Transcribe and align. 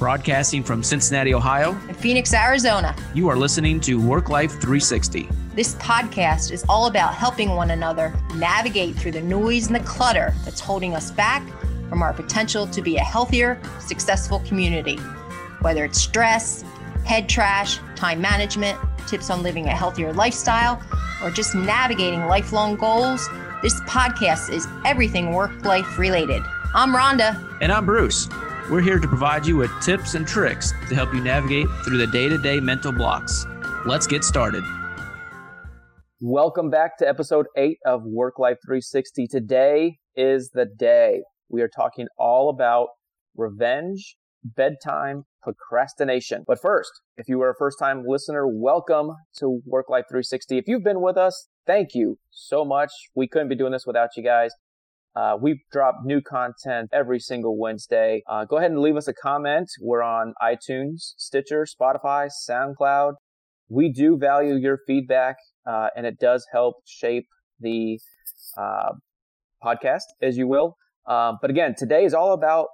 Broadcasting 0.00 0.64
from 0.64 0.82
Cincinnati, 0.82 1.34
Ohio, 1.34 1.72
and 1.86 1.94
Phoenix, 1.94 2.32
Arizona. 2.32 2.96
You 3.12 3.28
are 3.28 3.36
listening 3.36 3.80
to 3.80 4.00
Work 4.00 4.30
Life 4.30 4.52
360. 4.52 5.28
This 5.54 5.74
podcast 5.74 6.52
is 6.52 6.64
all 6.70 6.86
about 6.86 7.14
helping 7.14 7.50
one 7.50 7.72
another 7.72 8.14
navigate 8.34 8.96
through 8.96 9.12
the 9.12 9.20
noise 9.20 9.66
and 9.66 9.76
the 9.76 9.80
clutter 9.80 10.32
that's 10.42 10.58
holding 10.58 10.94
us 10.94 11.10
back 11.10 11.46
from 11.90 12.00
our 12.02 12.14
potential 12.14 12.66
to 12.68 12.80
be 12.80 12.96
a 12.96 13.02
healthier, 13.02 13.60
successful 13.78 14.40
community. 14.46 14.96
Whether 15.60 15.84
it's 15.84 16.00
stress, 16.00 16.64
head 17.04 17.28
trash, 17.28 17.78
time 17.94 18.22
management, 18.22 18.78
tips 19.06 19.28
on 19.28 19.42
living 19.42 19.66
a 19.66 19.76
healthier 19.76 20.14
lifestyle, 20.14 20.82
or 21.22 21.30
just 21.30 21.54
navigating 21.54 22.24
lifelong 22.24 22.76
goals, 22.76 23.28
this 23.60 23.78
podcast 23.82 24.50
is 24.50 24.66
everything 24.86 25.34
work 25.34 25.62
life 25.66 25.98
related. 25.98 26.42
I'm 26.74 26.94
Rhonda. 26.94 27.58
And 27.60 27.70
I'm 27.70 27.84
Bruce. 27.84 28.30
We're 28.70 28.82
here 28.82 29.00
to 29.00 29.08
provide 29.08 29.46
you 29.46 29.56
with 29.56 29.72
tips 29.82 30.14
and 30.14 30.24
tricks 30.24 30.70
to 30.88 30.94
help 30.94 31.12
you 31.12 31.20
navigate 31.20 31.66
through 31.84 31.98
the 31.98 32.06
day 32.06 32.28
to 32.28 32.38
day 32.38 32.60
mental 32.60 32.92
blocks. 32.92 33.44
Let's 33.84 34.06
get 34.06 34.22
started. 34.22 34.62
Welcome 36.20 36.70
back 36.70 36.96
to 36.98 37.08
episode 37.08 37.46
8 37.56 37.78
of 37.84 38.04
Work 38.04 38.38
Life 38.38 38.58
360. 38.64 39.26
Today 39.26 39.96
is 40.14 40.50
the 40.54 40.66
day. 40.66 41.22
We 41.48 41.62
are 41.62 41.68
talking 41.68 42.06
all 42.16 42.48
about 42.48 42.90
revenge, 43.34 44.14
bedtime, 44.44 45.24
procrastination. 45.42 46.44
But 46.46 46.60
first, 46.62 46.92
if 47.16 47.28
you 47.28 47.42
are 47.42 47.50
a 47.50 47.56
first 47.58 47.76
time 47.80 48.04
listener, 48.06 48.46
welcome 48.46 49.16
to 49.38 49.62
Work 49.66 49.90
Life 49.90 50.04
360. 50.08 50.58
If 50.58 50.68
you've 50.68 50.84
been 50.84 51.02
with 51.02 51.16
us, 51.16 51.48
thank 51.66 51.96
you 51.96 52.18
so 52.30 52.64
much. 52.64 52.92
We 53.16 53.26
couldn't 53.26 53.48
be 53.48 53.56
doing 53.56 53.72
this 53.72 53.84
without 53.84 54.10
you 54.16 54.22
guys. 54.22 54.52
Uh, 55.16 55.36
we 55.40 55.62
drop 55.72 56.00
new 56.04 56.20
content 56.20 56.88
every 56.92 57.18
single 57.18 57.58
Wednesday. 57.58 58.22
Uh, 58.28 58.44
go 58.44 58.58
ahead 58.58 58.70
and 58.70 58.80
leave 58.80 58.96
us 58.96 59.08
a 59.08 59.12
comment. 59.12 59.68
We're 59.80 60.02
on 60.02 60.34
iTunes, 60.40 61.14
Stitcher, 61.16 61.66
Spotify, 61.66 62.30
SoundCloud. 62.48 63.14
We 63.68 63.92
do 63.92 64.16
value 64.16 64.54
your 64.54 64.78
feedback, 64.86 65.36
uh, 65.66 65.88
and 65.96 66.06
it 66.06 66.18
does 66.20 66.46
help 66.52 66.76
shape 66.86 67.26
the 67.58 67.98
uh, 68.56 68.92
podcast, 69.64 70.04
as 70.22 70.36
you 70.36 70.46
will. 70.46 70.76
Um, 71.06 71.38
but 71.40 71.50
again, 71.50 71.74
today 71.76 72.04
is 72.04 72.14
all 72.14 72.32
about 72.32 72.68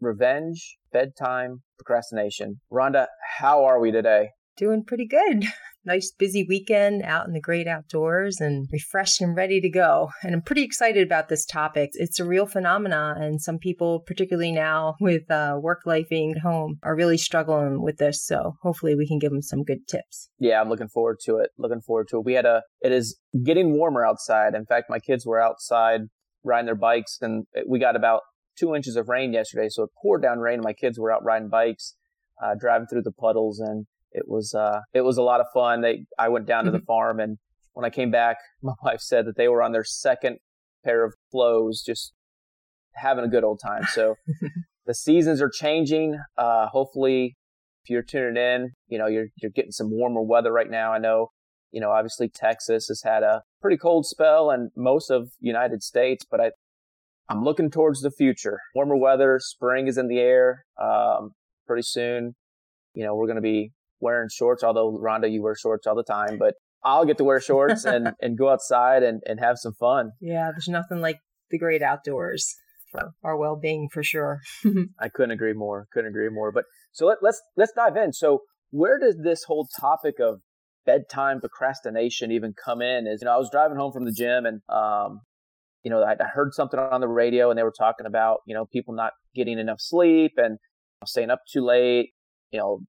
revenge, 0.00 0.76
bedtime, 0.92 1.62
procrastination. 1.78 2.60
Rhonda, 2.70 3.06
how 3.38 3.64
are 3.64 3.80
we 3.80 3.90
today? 3.90 4.28
Doing 4.56 4.84
pretty 4.84 5.06
good. 5.06 5.44
Nice 5.84 6.12
busy 6.16 6.46
weekend 6.48 7.02
out 7.02 7.26
in 7.26 7.32
the 7.32 7.40
great 7.40 7.66
outdoors 7.66 8.40
and 8.40 8.68
refreshed 8.70 9.20
and 9.20 9.34
ready 9.34 9.60
to 9.60 9.68
go. 9.68 10.10
And 10.22 10.32
I'm 10.32 10.42
pretty 10.42 10.62
excited 10.62 11.04
about 11.04 11.28
this 11.28 11.44
topic. 11.44 11.90
It's 11.94 12.20
a 12.20 12.24
real 12.24 12.46
phenomena, 12.46 13.16
and 13.18 13.42
some 13.42 13.58
people, 13.58 13.98
particularly 14.06 14.52
now 14.52 14.94
with 15.00 15.28
uh, 15.28 15.58
work 15.60 15.80
life 15.84 16.08
being 16.08 16.30
at 16.36 16.42
home, 16.42 16.78
are 16.84 16.94
really 16.94 17.18
struggling 17.18 17.82
with 17.82 17.96
this. 17.96 18.24
So 18.24 18.52
hopefully 18.62 18.94
we 18.94 19.08
can 19.08 19.18
give 19.18 19.32
them 19.32 19.42
some 19.42 19.64
good 19.64 19.88
tips. 19.88 20.28
Yeah, 20.38 20.60
I'm 20.60 20.68
looking 20.68 20.86
forward 20.86 21.18
to 21.24 21.38
it. 21.38 21.50
Looking 21.58 21.80
forward 21.80 22.06
to 22.10 22.18
it. 22.18 22.24
We 22.24 22.34
had 22.34 22.46
a, 22.46 22.62
it 22.80 22.92
is 22.92 23.18
getting 23.44 23.72
warmer 23.72 24.06
outside. 24.06 24.54
In 24.54 24.66
fact, 24.66 24.86
my 24.88 25.00
kids 25.00 25.26
were 25.26 25.40
outside 25.40 26.02
riding 26.44 26.66
their 26.66 26.76
bikes 26.76 27.18
and 27.20 27.46
we 27.66 27.80
got 27.80 27.96
about 27.96 28.20
two 28.56 28.76
inches 28.76 28.94
of 28.94 29.08
rain 29.08 29.32
yesterday. 29.32 29.68
So 29.68 29.82
it 29.82 29.90
poured 30.00 30.22
down 30.22 30.38
rain 30.38 30.54
and 30.54 30.64
my 30.64 30.74
kids 30.74 30.96
were 30.98 31.12
out 31.12 31.24
riding 31.24 31.48
bikes, 31.48 31.96
uh, 32.40 32.54
driving 32.58 32.86
through 32.86 33.02
the 33.02 33.12
puddles 33.12 33.58
and 33.58 33.86
it 34.12 34.28
was, 34.28 34.54
uh, 34.54 34.80
it 34.92 35.02
was 35.02 35.16
a 35.16 35.22
lot 35.22 35.40
of 35.40 35.46
fun. 35.52 35.80
They, 35.80 36.04
I 36.18 36.28
went 36.28 36.46
down 36.46 36.64
mm-hmm. 36.64 36.66
to 36.66 36.72
the 36.72 36.78
mm-hmm. 36.78 36.86
farm 36.86 37.20
and 37.20 37.38
when 37.74 37.84
I 37.84 37.90
came 37.90 38.10
back, 38.10 38.36
my 38.62 38.74
wife 38.82 39.00
said 39.00 39.26
that 39.26 39.36
they 39.36 39.48
were 39.48 39.62
on 39.62 39.72
their 39.72 39.84
second 39.84 40.38
pair 40.84 41.04
of 41.04 41.14
clothes, 41.30 41.82
just 41.82 42.12
having 42.94 43.24
a 43.24 43.28
good 43.28 43.44
old 43.44 43.60
time. 43.64 43.84
So 43.92 44.16
the 44.86 44.94
seasons 44.94 45.40
are 45.40 45.50
changing. 45.50 46.18
Uh, 46.36 46.66
hopefully 46.68 47.36
if 47.84 47.90
you're 47.90 48.02
tuning 48.02 48.36
in, 48.36 48.70
you 48.88 48.98
know, 48.98 49.06
you're, 49.06 49.26
you're 49.40 49.50
getting 49.50 49.72
some 49.72 49.90
warmer 49.90 50.22
weather 50.22 50.52
right 50.52 50.70
now. 50.70 50.92
I 50.92 50.98
know, 50.98 51.28
you 51.72 51.80
know, 51.80 51.90
obviously 51.90 52.28
Texas 52.28 52.86
has 52.88 53.02
had 53.02 53.22
a 53.22 53.42
pretty 53.60 53.76
cold 53.76 54.06
spell 54.06 54.50
and 54.50 54.70
most 54.76 55.10
of 55.10 55.30
United 55.40 55.82
States, 55.82 56.24
but 56.28 56.40
I, 56.40 56.50
I'm 57.28 57.42
looking 57.42 57.70
towards 57.70 58.02
the 58.02 58.10
future. 58.10 58.60
Warmer 58.74 58.96
weather, 58.96 59.38
spring 59.40 59.88
is 59.88 59.98
in 59.98 60.06
the 60.06 60.18
air. 60.18 60.64
Um, 60.80 61.32
pretty 61.66 61.82
soon, 61.82 62.34
you 62.94 63.04
know, 63.04 63.14
we're 63.14 63.26
going 63.26 63.36
to 63.36 63.42
be 63.42 63.72
wearing 64.02 64.28
shorts, 64.30 64.62
although 64.62 64.98
Rhonda, 64.98 65.30
you 65.30 65.42
wear 65.42 65.54
shorts 65.54 65.86
all 65.86 65.94
the 65.94 66.02
time, 66.02 66.36
but 66.36 66.54
I'll 66.84 67.06
get 67.06 67.16
to 67.18 67.24
wear 67.24 67.40
shorts 67.40 67.84
and, 67.84 68.12
and 68.20 68.36
go 68.36 68.50
outside 68.50 69.02
and, 69.02 69.22
and 69.24 69.40
have 69.40 69.56
some 69.56 69.72
fun. 69.72 70.10
Yeah, 70.20 70.50
there's 70.50 70.68
nothing 70.68 71.00
like 71.00 71.20
the 71.50 71.58
great 71.58 71.82
outdoors 71.82 72.54
for 72.90 73.12
our 73.22 73.36
well-being 73.36 73.88
for 73.90 74.02
sure. 74.02 74.40
I 75.00 75.08
couldn't 75.08 75.30
agree 75.30 75.54
more. 75.54 75.86
Couldn't 75.92 76.10
agree 76.10 76.28
more. 76.28 76.52
But 76.52 76.64
so 76.90 77.06
let, 77.06 77.18
let's 77.22 77.40
let's 77.56 77.72
dive 77.74 77.96
in. 77.96 78.12
So 78.12 78.40
where 78.70 78.98
does 78.98 79.16
this 79.22 79.44
whole 79.44 79.68
topic 79.80 80.16
of 80.20 80.40
bedtime 80.84 81.40
procrastination 81.40 82.32
even 82.32 82.52
come 82.52 82.82
in? 82.82 83.06
Is 83.06 83.22
you 83.22 83.26
know 83.26 83.34
I 83.34 83.38
was 83.38 83.50
driving 83.50 83.76
home 83.78 83.92
from 83.92 84.04
the 84.04 84.12
gym 84.12 84.44
and 84.44 84.60
um 84.68 85.20
you 85.82 85.90
know 85.90 86.02
I, 86.02 86.12
I 86.12 86.28
heard 86.34 86.52
something 86.52 86.78
on 86.78 87.00
the 87.00 87.08
radio 87.08 87.50
and 87.50 87.58
they 87.58 87.62
were 87.62 87.74
talking 87.76 88.06
about 88.06 88.38
you 88.46 88.54
know 88.54 88.66
people 88.66 88.94
not 88.94 89.12
getting 89.34 89.58
enough 89.58 89.80
sleep 89.80 90.32
and 90.36 90.58
staying 91.06 91.30
up 91.30 91.40
too 91.50 91.64
late. 91.64 92.10
You 92.50 92.58
know 92.58 92.80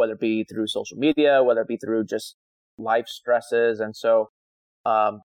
whether 0.00 0.14
it 0.14 0.20
be 0.20 0.44
through 0.44 0.66
social 0.66 0.96
media, 0.96 1.44
whether 1.44 1.60
it 1.60 1.68
be 1.68 1.76
through 1.76 2.04
just 2.04 2.36
life 2.78 3.06
stresses. 3.06 3.78
And 3.78 3.94
so, 3.94 4.30
um, 4.86 5.20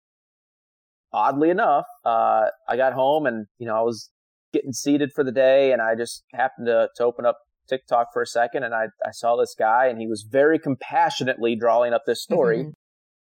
oddly 1.12 1.48
enough, 1.48 1.86
uh, 2.04 2.46
I 2.68 2.76
got 2.76 2.92
home 2.92 3.24
and, 3.26 3.46
you 3.58 3.66
know, 3.66 3.76
I 3.76 3.82
was 3.82 4.10
getting 4.52 4.72
seated 4.72 5.12
for 5.14 5.24
the 5.24 5.32
day 5.32 5.72
and 5.72 5.80
I 5.80 5.94
just 5.94 6.24
happened 6.34 6.66
to, 6.66 6.88
to 6.96 7.04
open 7.04 7.24
up 7.24 7.38
TikTok 7.68 8.08
for 8.12 8.20
a 8.20 8.26
second 8.26 8.64
and 8.64 8.74
I, 8.74 8.86
I 9.06 9.12
saw 9.12 9.36
this 9.36 9.54
guy 9.56 9.86
and 9.86 10.00
he 10.00 10.06
was 10.06 10.26
very 10.28 10.58
compassionately 10.58 11.56
drawing 11.56 11.94
up 11.94 12.02
this 12.04 12.22
story 12.22 12.58
mm-hmm. 12.58 12.70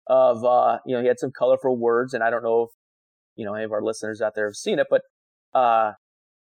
of, 0.07 0.43
uh, 0.43 0.79
you 0.85 0.95
know, 0.95 1.01
he 1.01 1.07
had 1.07 1.19
some 1.19 1.31
colorful 1.31 1.77
words 1.77 2.13
and 2.13 2.23
I 2.23 2.29
don't 2.29 2.43
know 2.43 2.63
if, 2.63 2.69
you 3.35 3.45
know, 3.45 3.53
any 3.53 3.65
of 3.65 3.71
our 3.71 3.83
listeners 3.83 4.21
out 4.21 4.33
there 4.35 4.47
have 4.47 4.55
seen 4.55 4.79
it, 4.79 4.87
but, 4.89 5.01
uh, 5.53 5.93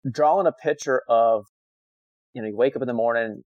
drawing 0.10 0.48
a 0.48 0.52
picture 0.52 1.02
of, 1.10 1.46
you 2.34 2.42
know, 2.42 2.48
you 2.48 2.56
wake 2.56 2.76
up 2.76 2.82
in 2.82 2.88
the 2.88 2.94
morning, 2.94 3.44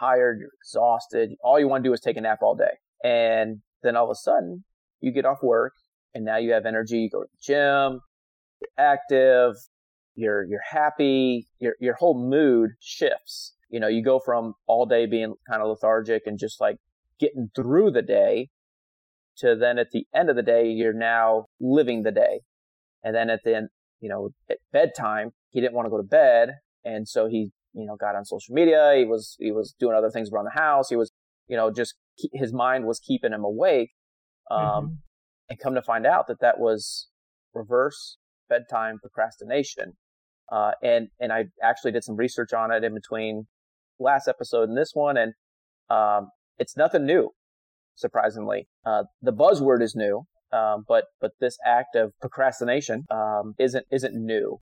tired, 0.00 0.38
you're 0.40 0.50
exhausted. 0.60 1.30
All 1.44 1.60
you 1.60 1.68
want 1.68 1.84
to 1.84 1.88
do 1.88 1.92
is 1.92 2.00
take 2.00 2.16
a 2.16 2.20
nap 2.20 2.38
all 2.42 2.56
day. 2.56 2.78
And 3.04 3.58
then 3.82 3.96
all 3.96 4.04
of 4.04 4.10
a 4.10 4.14
sudden 4.14 4.64
you 5.00 5.12
get 5.12 5.24
off 5.24 5.38
work 5.42 5.74
and 6.14 6.24
now 6.24 6.38
you 6.38 6.52
have 6.52 6.66
energy. 6.66 6.98
You 6.98 7.10
go 7.10 7.22
to 7.22 7.28
the 7.30 7.54
gym, 7.54 8.00
you're 8.60 8.70
active, 8.78 9.54
you're, 10.14 10.44
you're 10.44 10.60
happy, 10.68 11.46
your, 11.60 11.74
your 11.80 11.94
whole 11.94 12.28
mood 12.28 12.70
shifts. 12.80 13.54
You 13.68 13.78
know, 13.78 13.88
you 13.88 14.02
go 14.02 14.18
from 14.18 14.54
all 14.66 14.86
day 14.86 15.06
being 15.06 15.34
kind 15.48 15.62
of 15.62 15.68
lethargic 15.68 16.22
and 16.26 16.38
just 16.38 16.60
like 16.60 16.76
getting 17.20 17.50
through 17.54 17.92
the 17.92 18.02
day 18.02 18.48
to 19.38 19.56
then 19.56 19.78
at 19.78 19.90
the 19.92 20.06
end 20.14 20.28
of 20.28 20.36
the 20.36 20.42
day, 20.42 20.66
you're 20.66 20.92
now 20.92 21.46
living 21.60 22.02
the 22.02 22.10
day. 22.10 22.40
And 23.02 23.14
then 23.14 23.30
at 23.30 23.40
the 23.44 23.56
end, 23.56 23.68
you 24.00 24.08
know, 24.08 24.30
at 24.50 24.58
bedtime, 24.72 25.30
he 25.50 25.60
didn't 25.60 25.74
want 25.74 25.86
to 25.86 25.90
go 25.90 25.96
to 25.96 26.02
bed. 26.02 26.56
And 26.84 27.08
so 27.08 27.26
he 27.26 27.52
you 27.72 27.86
know, 27.86 27.96
got 27.96 28.16
on 28.16 28.24
social 28.24 28.54
media. 28.54 28.94
He 28.96 29.04
was, 29.04 29.36
he 29.38 29.52
was 29.52 29.74
doing 29.78 29.94
other 29.94 30.10
things 30.10 30.30
around 30.30 30.46
the 30.46 30.60
house. 30.60 30.88
He 30.88 30.96
was, 30.96 31.10
you 31.48 31.56
know, 31.56 31.70
just 31.70 31.94
his 32.32 32.52
mind 32.52 32.86
was 32.86 32.98
keeping 32.98 33.32
him 33.32 33.44
awake. 33.44 33.90
Um, 34.50 34.60
mm-hmm. 34.60 34.94
and 35.48 35.58
come 35.60 35.74
to 35.76 35.82
find 35.82 36.04
out 36.04 36.26
that 36.26 36.40
that 36.40 36.58
was 36.58 37.06
reverse 37.54 38.16
bedtime 38.48 38.98
procrastination. 39.00 39.92
Uh, 40.50 40.72
and, 40.82 41.06
and 41.20 41.32
I 41.32 41.44
actually 41.62 41.92
did 41.92 42.02
some 42.02 42.16
research 42.16 42.52
on 42.52 42.72
it 42.72 42.82
in 42.82 42.92
between 42.92 43.46
last 44.00 44.26
episode 44.26 44.68
and 44.68 44.76
this 44.76 44.90
one. 44.92 45.16
And, 45.16 45.34
um, 45.88 46.30
it's 46.58 46.76
nothing 46.76 47.06
new, 47.06 47.30
surprisingly. 47.94 48.66
Uh, 48.84 49.04
the 49.22 49.32
buzzword 49.32 49.82
is 49.82 49.94
new. 49.94 50.24
Um, 50.52 50.84
but, 50.88 51.04
but 51.20 51.30
this 51.40 51.56
act 51.64 51.94
of 51.94 52.12
procrastination, 52.20 53.04
um, 53.08 53.54
isn't, 53.56 53.86
isn't 53.92 54.14
new. 54.14 54.58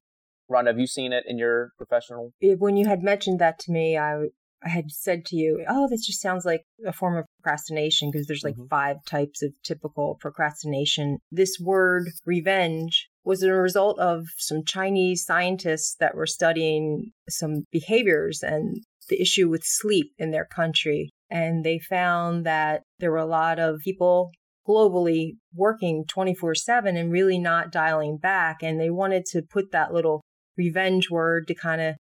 Ron, 0.48 0.66
have 0.66 0.78
you 0.78 0.86
seen 0.86 1.12
it 1.12 1.24
in 1.26 1.38
your 1.38 1.72
professional? 1.76 2.32
When 2.40 2.76
you 2.76 2.86
had 2.86 3.02
mentioned 3.02 3.38
that 3.38 3.58
to 3.60 3.72
me, 3.72 3.98
I 3.98 4.28
I 4.62 4.70
had 4.70 4.90
said 4.90 5.24
to 5.26 5.36
you, 5.36 5.64
"Oh, 5.68 5.88
this 5.88 6.04
just 6.04 6.20
sounds 6.20 6.44
like 6.44 6.64
a 6.84 6.92
form 6.92 7.16
of 7.16 7.26
procrastination 7.40 8.10
because 8.10 8.26
there's 8.26 8.42
like 8.42 8.54
mm-hmm. 8.54 8.66
five 8.68 8.96
types 9.04 9.42
of 9.42 9.52
typical 9.62 10.16
procrastination." 10.20 11.18
This 11.30 11.58
word 11.60 12.08
revenge 12.26 13.08
was 13.24 13.42
a 13.42 13.52
result 13.52 13.98
of 14.00 14.24
some 14.36 14.64
Chinese 14.64 15.24
scientists 15.24 15.94
that 16.00 16.14
were 16.14 16.26
studying 16.26 17.12
some 17.28 17.64
behaviors 17.70 18.42
and 18.42 18.78
the 19.08 19.20
issue 19.20 19.48
with 19.48 19.62
sleep 19.64 20.12
in 20.18 20.30
their 20.30 20.46
country. 20.46 21.10
And 21.30 21.64
they 21.64 21.78
found 21.78 22.44
that 22.46 22.82
there 22.98 23.10
were 23.10 23.18
a 23.18 23.26
lot 23.26 23.58
of 23.58 23.80
people 23.80 24.32
globally 24.66 25.36
working 25.54 26.04
24 26.08 26.54
7 26.54 26.96
and 26.96 27.12
really 27.12 27.38
not 27.38 27.72
dialing 27.72 28.18
back. 28.18 28.62
And 28.62 28.80
they 28.80 28.90
wanted 28.90 29.24
to 29.26 29.42
put 29.42 29.72
that 29.72 29.92
little 29.92 30.22
revenge 30.58 31.08
word 31.10 31.46
to 31.48 31.54
kind 31.54 31.80
of 31.80 31.94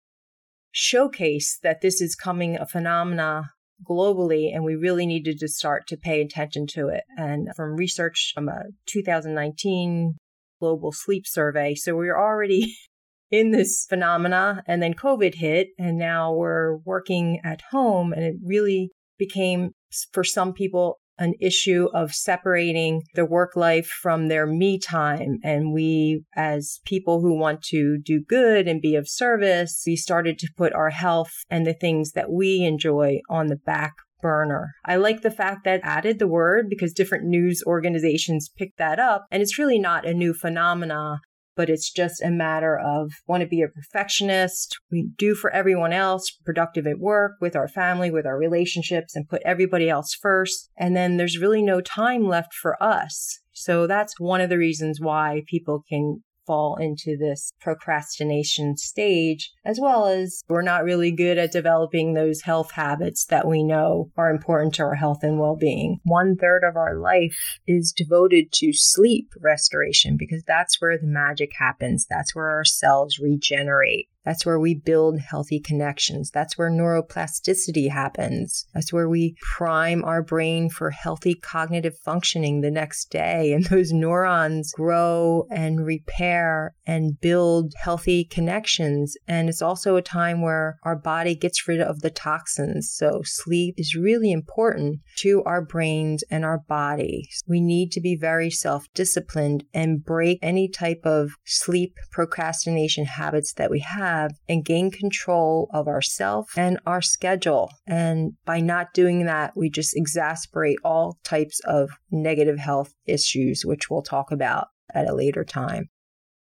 showcase 0.71 1.59
that 1.61 1.81
this 1.81 2.01
is 2.01 2.15
coming 2.15 2.57
a 2.57 2.65
phenomena 2.65 3.51
globally 3.87 4.53
and 4.53 4.63
we 4.63 4.75
really 4.75 5.05
needed 5.05 5.37
to 5.39 5.47
start 5.47 5.85
to 5.87 5.97
pay 5.97 6.21
attention 6.21 6.65
to 6.67 6.87
it. 6.87 7.03
And 7.17 7.49
from 7.55 7.75
research 7.75 8.31
from 8.33 8.47
a 8.49 8.63
2019 8.87 10.15
global 10.59 10.91
sleep 10.91 11.27
survey, 11.27 11.75
so 11.75 11.95
we're 11.95 12.17
already 12.17 12.75
in 13.31 13.51
this 13.51 13.85
phenomena. 13.87 14.63
And 14.67 14.81
then 14.81 14.93
COVID 14.93 15.35
hit, 15.35 15.69
and 15.77 15.97
now 15.97 16.33
we're 16.33 16.77
working 16.77 17.41
at 17.43 17.61
home, 17.71 18.13
and 18.13 18.23
it 18.23 18.35
really 18.43 18.91
became 19.17 19.71
for 20.11 20.23
some 20.23 20.53
people 20.53 20.97
an 21.17 21.33
issue 21.39 21.87
of 21.93 22.13
separating 22.13 23.01
their 23.13 23.25
work 23.25 23.55
life 23.55 23.87
from 23.87 24.27
their 24.27 24.45
me 24.45 24.79
time. 24.79 25.39
And 25.43 25.73
we, 25.73 26.23
as 26.35 26.79
people 26.85 27.21
who 27.21 27.37
want 27.37 27.61
to 27.63 27.97
do 27.97 28.21
good 28.21 28.67
and 28.67 28.81
be 28.81 28.95
of 28.95 29.09
service, 29.09 29.83
we 29.85 29.95
started 29.95 30.37
to 30.39 30.49
put 30.57 30.73
our 30.73 30.89
health 30.89 31.31
and 31.49 31.65
the 31.65 31.73
things 31.73 32.11
that 32.11 32.31
we 32.31 32.63
enjoy 32.63 33.19
on 33.29 33.47
the 33.47 33.55
back 33.55 33.93
burner. 34.21 34.71
I 34.85 34.95
like 34.95 35.21
the 35.21 35.29
fact 35.29 35.65
that 35.65 35.81
added 35.83 36.17
the 36.19 36.27
word 36.27 36.67
because 36.69 36.93
different 36.93 37.25
news 37.25 37.61
organizations 37.67 38.49
picked 38.57 38.79
that 38.79 38.99
up 38.99 39.27
and 39.29 39.41
it's 39.41 39.59
really 39.59 39.77
not 39.77 40.07
a 40.07 40.13
new 40.13 40.33
phenomena 40.33 41.19
but 41.55 41.69
it's 41.69 41.91
just 41.91 42.21
a 42.21 42.29
matter 42.29 42.77
of 42.77 43.11
want 43.27 43.41
to 43.41 43.47
be 43.47 43.61
a 43.61 43.67
perfectionist. 43.67 44.77
We 44.91 45.09
do 45.17 45.35
for 45.35 45.51
everyone 45.51 45.93
else, 45.93 46.29
productive 46.45 46.87
at 46.87 46.99
work, 46.99 47.33
with 47.41 47.55
our 47.55 47.67
family, 47.67 48.11
with 48.11 48.25
our 48.25 48.37
relationships, 48.37 49.15
and 49.15 49.27
put 49.27 49.41
everybody 49.45 49.89
else 49.89 50.13
first. 50.13 50.69
And 50.77 50.95
then 50.95 51.17
there's 51.17 51.39
really 51.39 51.61
no 51.61 51.81
time 51.81 52.27
left 52.27 52.53
for 52.53 52.81
us. 52.81 53.39
So 53.51 53.87
that's 53.87 54.19
one 54.19 54.41
of 54.41 54.49
the 54.49 54.57
reasons 54.57 54.99
why 54.99 55.43
people 55.47 55.83
can 55.87 56.23
fall 56.45 56.75
into 56.77 57.17
this 57.17 57.53
procrastination 57.61 58.77
stage, 58.77 59.51
as 59.63 59.79
well 59.79 60.07
as 60.07 60.43
we're 60.47 60.61
not 60.61 60.83
really 60.83 61.11
good 61.11 61.37
at 61.37 61.51
developing 61.51 62.13
those 62.13 62.41
health 62.41 62.71
habits 62.71 63.25
that 63.25 63.47
we 63.47 63.63
know 63.63 64.11
are 64.17 64.29
important 64.29 64.73
to 64.75 64.83
our 64.83 64.95
health 64.95 65.23
and 65.23 65.39
well 65.39 65.55
being. 65.55 65.99
One 66.03 66.35
third 66.35 66.63
of 66.63 66.75
our 66.75 66.95
life 66.95 67.59
is 67.67 67.93
devoted 67.95 68.51
to 68.53 68.71
sleep 68.73 69.29
restoration 69.41 70.17
because 70.17 70.43
that's 70.43 70.81
where 70.81 70.97
the 70.97 71.07
magic 71.07 71.51
happens. 71.57 72.05
That's 72.09 72.35
where 72.35 72.49
our 72.49 72.65
cells 72.65 73.19
regenerate. 73.19 74.09
That's 74.25 74.45
where 74.45 74.59
we 74.59 74.73
build 74.73 75.19
healthy 75.19 75.59
connections. 75.59 76.31
That's 76.31 76.57
where 76.57 76.71
neuroplasticity 76.71 77.91
happens. 77.91 78.65
That's 78.73 78.91
where 78.91 79.07
we 79.07 79.35
prime 79.55 80.03
our 80.03 80.23
brain 80.23 80.69
for 80.69 80.89
healthy 80.89 81.35
cognitive 81.35 81.95
functioning 82.03 82.61
the 82.61 82.71
next 82.71 83.11
day. 83.11 83.45
And 83.55 83.63
those 83.65 83.93
neurons 83.93 84.73
grow 84.73 85.47
and 85.49 85.85
repair 85.85 86.75
and 86.85 87.19
build 87.21 87.73
healthy 87.81 88.25
connections. 88.25 89.15
And 89.27 89.47
it's 89.47 89.61
also 89.61 89.95
a 89.95 90.01
time 90.01 90.41
where 90.41 90.77
our 90.83 90.97
body 90.97 91.35
gets 91.35 91.67
rid 91.67 91.79
of 91.79 92.01
the 92.01 92.09
toxins. 92.09 92.91
So 92.91 93.21
sleep 93.23 93.75
is 93.77 93.95
really 93.95 94.31
important 94.31 94.99
to 95.19 95.41
our 95.45 95.61
brains 95.61 96.23
and 96.29 96.43
our 96.43 96.59
body. 96.67 97.29
We 97.47 97.61
need 97.61 97.91
to 97.93 98.01
be 98.01 98.17
very 98.17 98.49
self 98.49 98.87
disciplined 98.93 99.63
and 99.73 100.03
break 100.03 100.39
any 100.41 100.67
type 100.67 101.01
of 101.05 101.31
sleep 101.45 101.95
procrastination 102.11 103.05
habits 103.05 103.53
that 103.53 103.71
we 103.71 103.79
have 103.79 104.14
have 104.15 104.31
and 104.47 104.65
gain 104.65 104.91
control 104.91 105.69
of 105.73 105.87
ourself 105.87 106.49
and 106.57 106.79
our 106.85 107.01
schedule. 107.01 107.69
And 107.87 108.33
by 108.45 108.59
not 108.59 108.93
doing 108.93 109.25
that, 109.25 109.53
we 109.55 109.69
just 109.69 109.95
exasperate 109.95 110.77
all 110.83 111.17
types 111.23 111.59
of 111.65 111.89
negative 112.11 112.59
health 112.59 112.93
issues, 113.05 113.63
which 113.65 113.89
we'll 113.89 114.01
talk 114.01 114.31
about 114.31 114.67
at 114.93 115.07
a 115.07 115.15
later 115.15 115.43
time. 115.43 115.89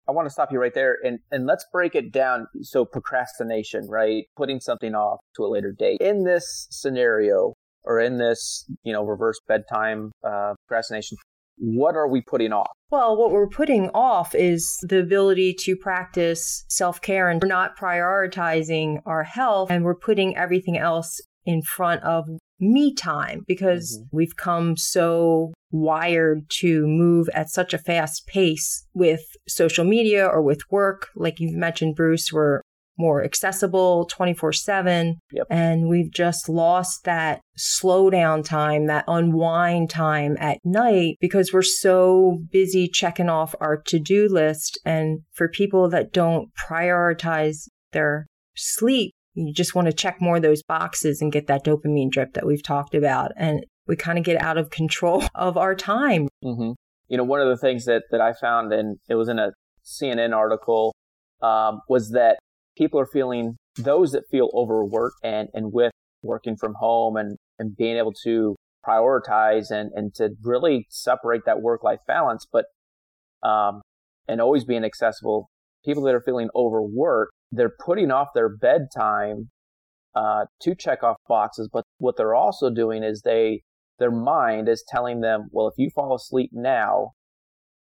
I 0.07 0.11
want 0.11 0.25
to 0.25 0.31
stop 0.31 0.51
you 0.51 0.59
right 0.59 0.73
there 0.73 0.97
and, 1.03 1.19
and 1.31 1.45
let's 1.45 1.65
break 1.71 1.95
it 1.95 2.11
down. 2.11 2.47
So 2.61 2.83
procrastination, 2.83 3.87
right? 3.87 4.25
Putting 4.35 4.59
something 4.59 4.93
off 4.93 5.19
to 5.37 5.45
a 5.45 5.47
later 5.47 5.73
date. 5.77 6.01
In 6.01 6.25
this 6.25 6.67
scenario 6.69 7.53
or 7.85 7.99
in 7.99 8.17
this, 8.17 8.69
you 8.83 8.91
know, 8.91 9.03
reverse 9.03 9.39
bedtime 9.47 10.11
uh, 10.23 10.55
procrastination, 10.67 11.17
what 11.57 11.95
are 11.95 12.07
we 12.07 12.21
putting 12.21 12.51
off? 12.51 12.71
Well, 12.89 13.17
what 13.17 13.31
we're 13.31 13.47
putting 13.47 13.89
off 13.89 14.35
is 14.35 14.77
the 14.83 14.99
ability 14.99 15.55
to 15.61 15.75
practice 15.75 16.65
self 16.67 17.01
care 17.01 17.29
and 17.29 17.41
we're 17.41 17.47
not 17.47 17.77
prioritizing 17.77 19.01
our 19.05 19.23
health 19.23 19.71
and 19.71 19.83
we're 19.83 19.95
putting 19.95 20.35
everything 20.37 20.77
else 20.77 21.19
in 21.45 21.61
front 21.61 22.03
of 22.03 22.25
me 22.59 22.93
time 22.93 23.43
because 23.47 23.97
mm-hmm. 23.97 24.17
we've 24.17 24.35
come 24.35 24.77
so 24.77 25.53
wired 25.71 26.47
to 26.49 26.85
move 26.85 27.27
at 27.33 27.49
such 27.49 27.73
a 27.73 27.79
fast 27.79 28.27
pace 28.27 28.85
with 28.93 29.21
social 29.47 29.83
media 29.83 30.25
or 30.25 30.41
with 30.41 30.61
work. 30.71 31.07
Like 31.15 31.39
you've 31.39 31.55
mentioned, 31.55 31.95
Bruce, 31.95 32.31
we're 32.31 32.61
more 32.97 33.23
accessible 33.23 34.05
24 34.05 34.53
7. 34.53 35.19
And 35.49 35.89
we've 35.89 36.11
just 36.11 36.47
lost 36.49 37.03
that 37.05 37.41
slow 37.55 38.09
down 38.09 38.43
time, 38.43 38.87
that 38.87 39.05
unwind 39.07 39.89
time 39.89 40.37
at 40.39 40.59
night 40.63 41.17
because 41.19 41.51
we're 41.51 41.61
so 41.61 42.39
busy 42.51 42.87
checking 42.87 43.29
off 43.29 43.55
our 43.59 43.77
to 43.87 43.99
do 43.99 44.27
list. 44.29 44.79
And 44.85 45.21
for 45.31 45.47
people 45.47 45.89
that 45.89 46.13
don't 46.13 46.49
prioritize 46.69 47.67
their 47.91 48.27
sleep, 48.55 49.13
you 49.33 49.53
just 49.53 49.75
want 49.75 49.87
to 49.87 49.93
check 49.93 50.21
more 50.21 50.37
of 50.37 50.43
those 50.43 50.63
boxes 50.63 51.21
and 51.21 51.31
get 51.31 51.47
that 51.47 51.65
dopamine 51.65 52.11
drip 52.11 52.33
that 52.33 52.45
we've 52.45 52.63
talked 52.63 52.93
about. 52.93 53.31
And 53.35 53.65
we 53.87 53.95
kind 53.95 54.17
of 54.17 54.23
get 54.23 54.41
out 54.41 54.57
of 54.57 54.69
control 54.69 55.23
of 55.35 55.57
our 55.57 55.75
time. 55.75 56.27
Mm-hmm. 56.43 56.71
You 57.09 57.17
know, 57.17 57.23
one 57.23 57.41
of 57.41 57.47
the 57.47 57.57
things 57.57 57.85
that, 57.85 58.03
that 58.11 58.21
I 58.21 58.33
found, 58.33 58.71
and 58.71 58.97
it 59.09 59.15
was 59.15 59.29
in 59.29 59.39
a 59.39 59.51
CNN 59.83 60.35
article, 60.35 60.93
um, 61.41 61.81
was 61.89 62.11
that 62.11 62.37
people 62.77 62.99
are 62.99 63.05
feeling 63.05 63.55
those 63.77 64.11
that 64.11 64.23
feel 64.29 64.49
overworked 64.53 65.17
and, 65.23 65.49
and 65.53 65.71
with 65.73 65.91
working 66.21 66.55
from 66.55 66.75
home 66.75 67.17
and, 67.17 67.37
and 67.59 67.75
being 67.75 67.97
able 67.97 68.13
to 68.23 68.55
prioritize 68.85 69.71
and, 69.71 69.91
and 69.95 70.13
to 70.15 70.29
really 70.43 70.85
separate 70.89 71.41
that 71.45 71.61
work 71.61 71.83
life 71.83 71.99
balance, 72.07 72.45
but, 72.51 72.65
um, 73.47 73.81
and 74.27 74.41
always 74.41 74.63
being 74.63 74.83
accessible. 74.83 75.47
People 75.85 76.03
that 76.03 76.15
are 76.15 76.21
feeling 76.21 76.49
overworked, 76.55 77.31
they're 77.51 77.73
putting 77.85 78.11
off 78.11 78.29
their 78.33 78.49
bedtime, 78.49 79.49
uh, 80.15 80.45
to 80.61 80.75
check 80.75 81.03
off 81.03 81.17
boxes, 81.27 81.69
but 81.71 81.83
what 81.97 82.15
they're 82.17 82.35
also 82.35 82.69
doing 82.69 83.03
is 83.03 83.21
they, 83.21 83.61
their 83.99 84.11
mind 84.11 84.69
is 84.69 84.83
telling 84.87 85.21
them, 85.21 85.47
well, 85.51 85.67
if 85.67 85.73
you 85.77 85.89
fall 85.89 86.15
asleep 86.15 86.51
now, 86.53 87.11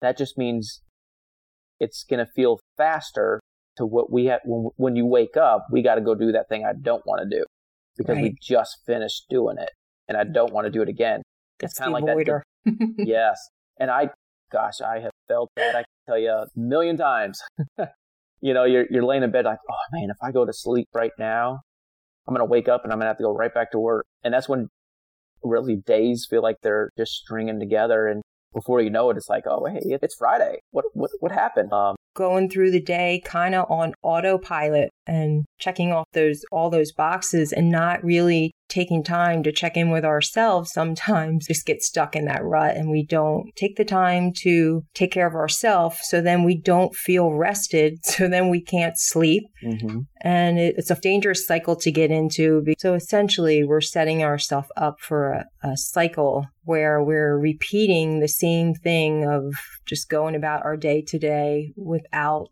that 0.00 0.16
just 0.16 0.38
means 0.38 0.82
it's 1.78 2.04
going 2.04 2.24
to 2.24 2.30
feel 2.34 2.58
faster 2.76 3.40
to 3.76 3.86
what 3.86 4.12
we 4.12 4.26
have 4.26 4.40
when, 4.44 4.70
when 4.76 4.96
you 4.96 5.06
wake 5.06 5.36
up 5.36 5.66
we 5.70 5.82
got 5.82 5.96
to 5.96 6.00
go 6.00 6.14
do 6.14 6.32
that 6.32 6.48
thing 6.48 6.64
i 6.64 6.72
don't 6.82 7.04
want 7.06 7.20
to 7.22 7.38
do 7.38 7.44
because 7.96 8.16
right. 8.16 8.22
we 8.22 8.36
just 8.40 8.78
finished 8.86 9.24
doing 9.28 9.56
it 9.58 9.70
and 10.08 10.16
i 10.16 10.24
don't 10.24 10.52
want 10.52 10.66
to 10.66 10.70
do 10.70 10.82
it 10.82 10.88
again 10.88 11.22
it's 11.60 11.74
kind 11.74 11.94
of 11.94 12.02
like 12.02 12.26
that 12.26 12.42
yes 12.98 13.38
and 13.78 13.90
i 13.90 14.08
gosh 14.50 14.80
i 14.80 14.98
have 14.98 15.12
felt 15.28 15.50
that 15.56 15.74
i 15.74 15.78
can 15.78 15.84
tell 16.06 16.18
you 16.18 16.30
a 16.30 16.46
million 16.56 16.96
times 16.96 17.40
you 18.40 18.52
know 18.52 18.64
you're, 18.64 18.86
you're 18.90 19.04
laying 19.04 19.22
in 19.22 19.30
bed 19.30 19.44
like 19.44 19.58
oh 19.70 19.74
man 19.92 20.10
if 20.10 20.16
i 20.22 20.30
go 20.30 20.44
to 20.44 20.52
sleep 20.52 20.88
right 20.94 21.12
now 21.18 21.60
i'm 22.26 22.34
going 22.34 22.46
to 22.46 22.50
wake 22.50 22.68
up 22.68 22.84
and 22.84 22.92
i'm 22.92 22.98
going 22.98 23.06
to 23.06 23.08
have 23.08 23.16
to 23.16 23.24
go 23.24 23.32
right 23.32 23.54
back 23.54 23.70
to 23.70 23.78
work 23.78 24.04
and 24.24 24.34
that's 24.34 24.48
when 24.48 24.68
really 25.44 25.76
days 25.76 26.26
feel 26.28 26.42
like 26.42 26.56
they're 26.62 26.90
just 26.96 27.12
stringing 27.12 27.58
together 27.58 28.06
and 28.06 28.22
before 28.52 28.80
you 28.80 28.90
know 28.90 29.10
it, 29.10 29.16
it's 29.16 29.28
like, 29.28 29.44
oh, 29.46 29.66
hey, 29.66 29.80
it's 30.02 30.14
Friday. 30.14 30.60
What 30.70 30.84
what 30.92 31.10
what 31.20 31.32
happened? 31.32 31.72
Um, 31.72 31.96
going 32.14 32.48
through 32.48 32.70
the 32.70 32.80
day 32.80 33.22
kind 33.24 33.54
of 33.54 33.70
on 33.70 33.94
autopilot 34.02 34.90
and 35.06 35.44
checking 35.58 35.92
off 35.92 36.06
those 36.12 36.44
all 36.52 36.70
those 36.70 36.92
boxes 36.92 37.52
and 37.52 37.70
not 37.70 38.02
really 38.04 38.52
taking 38.72 39.04
time 39.04 39.42
to 39.42 39.52
check 39.52 39.76
in 39.76 39.90
with 39.90 40.04
ourselves 40.04 40.72
sometimes 40.72 41.46
just 41.48 41.66
get 41.66 41.82
stuck 41.82 42.16
in 42.16 42.24
that 42.24 42.42
rut 42.42 42.76
and 42.76 42.90
we 42.90 43.04
don't 43.04 43.44
take 43.54 43.76
the 43.76 43.84
time 43.84 44.32
to 44.34 44.82
take 44.94 45.12
care 45.12 45.26
of 45.26 45.34
ourselves 45.34 45.98
so 46.04 46.20
then 46.20 46.42
we 46.42 46.56
don't 46.56 46.94
feel 46.94 47.32
rested. 47.32 47.98
So 48.12 48.28
then 48.28 48.50
we 48.50 48.60
can't 48.60 48.96
sleep. 48.98 49.44
Mm-hmm. 49.64 50.00
and 50.20 50.58
it, 50.58 50.74
it's 50.76 50.90
a 50.90 50.96
dangerous 50.96 51.46
cycle 51.46 51.76
to 51.76 51.90
get 51.90 52.10
into 52.10 52.64
so 52.78 52.94
essentially 52.94 53.64
we're 53.64 53.80
setting 53.80 54.22
ourselves 54.22 54.68
up 54.76 54.96
for 55.00 55.30
a, 55.32 55.44
a 55.62 55.76
cycle 55.76 56.46
where 56.64 57.02
we're 57.02 57.38
repeating 57.38 58.20
the 58.20 58.28
same 58.28 58.74
thing 58.74 59.24
of 59.24 59.54
just 59.86 60.08
going 60.08 60.34
about 60.34 60.64
our 60.64 60.76
day 60.76 61.02
to 61.06 61.18
day 61.18 61.72
without 61.76 62.50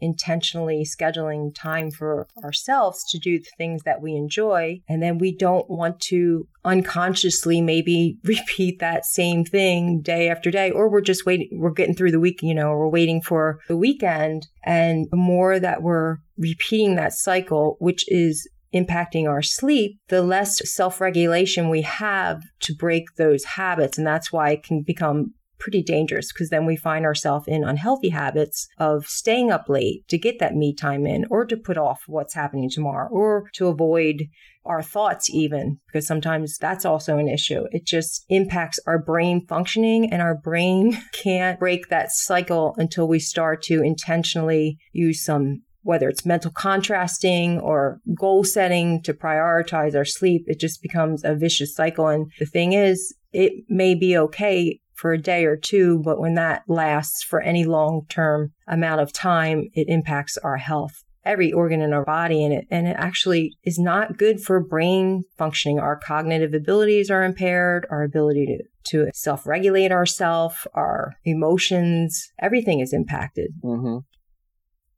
intentionally 0.00 0.84
scheduling 0.84 1.54
time 1.54 1.90
for 1.90 2.26
ourselves 2.42 3.04
to 3.10 3.18
do 3.18 3.38
the 3.38 3.50
things 3.56 3.82
that 3.84 4.02
we 4.02 4.14
enjoy. 4.14 4.80
And 4.88 5.02
then 5.02 5.18
we 5.18 5.34
don't 5.34 5.68
want 5.68 6.00
to 6.02 6.46
unconsciously 6.64 7.60
maybe 7.60 8.18
repeat 8.24 8.80
that 8.80 9.04
same 9.04 9.44
thing 9.44 10.00
day 10.00 10.28
after 10.28 10.50
day, 10.50 10.70
or 10.70 10.88
we're 10.88 11.00
just 11.00 11.26
waiting, 11.26 11.48
we're 11.52 11.70
getting 11.70 11.94
through 11.94 12.12
the 12.12 12.20
week, 12.20 12.40
you 12.42 12.54
know, 12.54 12.70
we're 12.70 12.88
waiting 12.88 13.20
for 13.20 13.60
the 13.68 13.76
weekend. 13.76 14.46
And 14.64 15.06
the 15.10 15.16
more 15.16 15.58
that 15.58 15.82
we're 15.82 16.18
repeating 16.38 16.96
that 16.96 17.12
cycle, 17.12 17.76
which 17.78 18.04
is 18.08 18.48
impacting 18.74 19.28
our 19.28 19.42
sleep, 19.42 19.98
the 20.08 20.22
less 20.22 20.60
self 20.68 21.00
regulation 21.00 21.70
we 21.70 21.82
have 21.82 22.42
to 22.60 22.74
break 22.74 23.04
those 23.16 23.44
habits. 23.44 23.96
And 23.96 24.06
that's 24.06 24.32
why 24.32 24.50
it 24.50 24.64
can 24.64 24.82
become 24.82 25.34
pretty 25.58 25.82
dangerous 25.82 26.32
because 26.32 26.50
then 26.50 26.66
we 26.66 26.76
find 26.76 27.04
ourselves 27.04 27.46
in 27.48 27.64
unhealthy 27.64 28.10
habits 28.10 28.68
of 28.78 29.06
staying 29.06 29.50
up 29.50 29.68
late 29.68 30.06
to 30.08 30.18
get 30.18 30.38
that 30.38 30.54
me 30.54 30.74
time 30.74 31.06
in 31.06 31.24
or 31.30 31.44
to 31.44 31.56
put 31.56 31.76
off 31.76 32.02
what's 32.06 32.34
happening 32.34 32.70
tomorrow 32.70 33.08
or 33.10 33.48
to 33.54 33.68
avoid 33.68 34.24
our 34.66 34.82
thoughts 34.82 35.28
even 35.30 35.78
because 35.86 36.06
sometimes 36.06 36.56
that's 36.58 36.84
also 36.84 37.18
an 37.18 37.28
issue. 37.28 37.64
It 37.70 37.86
just 37.86 38.24
impacts 38.28 38.78
our 38.86 38.98
brain 38.98 39.46
functioning 39.46 40.10
and 40.10 40.22
our 40.22 40.34
brain 40.34 40.98
can't 41.12 41.58
break 41.58 41.88
that 41.88 42.12
cycle 42.12 42.74
until 42.78 43.06
we 43.06 43.18
start 43.18 43.62
to 43.64 43.82
intentionally 43.82 44.78
use 44.92 45.24
some 45.24 45.62
whether 45.84 46.08
it's 46.08 46.24
mental 46.24 46.50
contrasting 46.50 47.60
or 47.60 48.00
goal 48.18 48.42
setting 48.42 49.02
to 49.02 49.12
prioritize 49.12 49.94
our 49.94 50.04
sleep, 50.04 50.44
it 50.46 50.58
just 50.58 50.80
becomes 50.80 51.22
a 51.24 51.34
vicious 51.34 51.74
cycle. 51.74 52.08
And 52.08 52.32
the 52.38 52.46
thing 52.46 52.72
is, 52.72 53.14
it 53.34 53.64
may 53.68 53.94
be 53.94 54.16
okay 54.16 54.80
for 54.94 55.12
a 55.12 55.18
day 55.18 55.44
or 55.44 55.56
two, 55.56 56.00
but 56.04 56.20
when 56.20 56.34
that 56.34 56.62
lasts 56.68 57.22
for 57.22 57.40
any 57.40 57.64
long 57.64 58.06
term 58.08 58.52
amount 58.68 59.00
of 59.00 59.12
time, 59.12 59.68
it 59.74 59.88
impacts 59.88 60.38
our 60.38 60.56
health 60.56 61.04
every 61.24 61.52
organ 61.52 61.80
in 61.80 61.92
our 61.92 62.04
body 62.04 62.44
and 62.44 62.52
it 62.52 62.66
and 62.70 62.86
it 62.86 62.96
actually 62.98 63.56
is 63.64 63.78
not 63.78 64.18
good 64.18 64.40
for 64.40 64.60
brain 64.60 65.22
functioning 65.38 65.78
our 65.78 65.98
cognitive 65.98 66.52
abilities 66.52 67.10
are 67.10 67.24
impaired 67.24 67.86
our 67.90 68.02
ability 68.02 68.46
to 68.46 68.62
to 68.84 69.10
self-regulate 69.14 69.90
ourselves 69.90 70.66
our 70.74 71.14
emotions 71.24 72.30
everything 72.40 72.80
is 72.80 72.92
impacted 72.92 73.50
mm-hmm. 73.62 73.98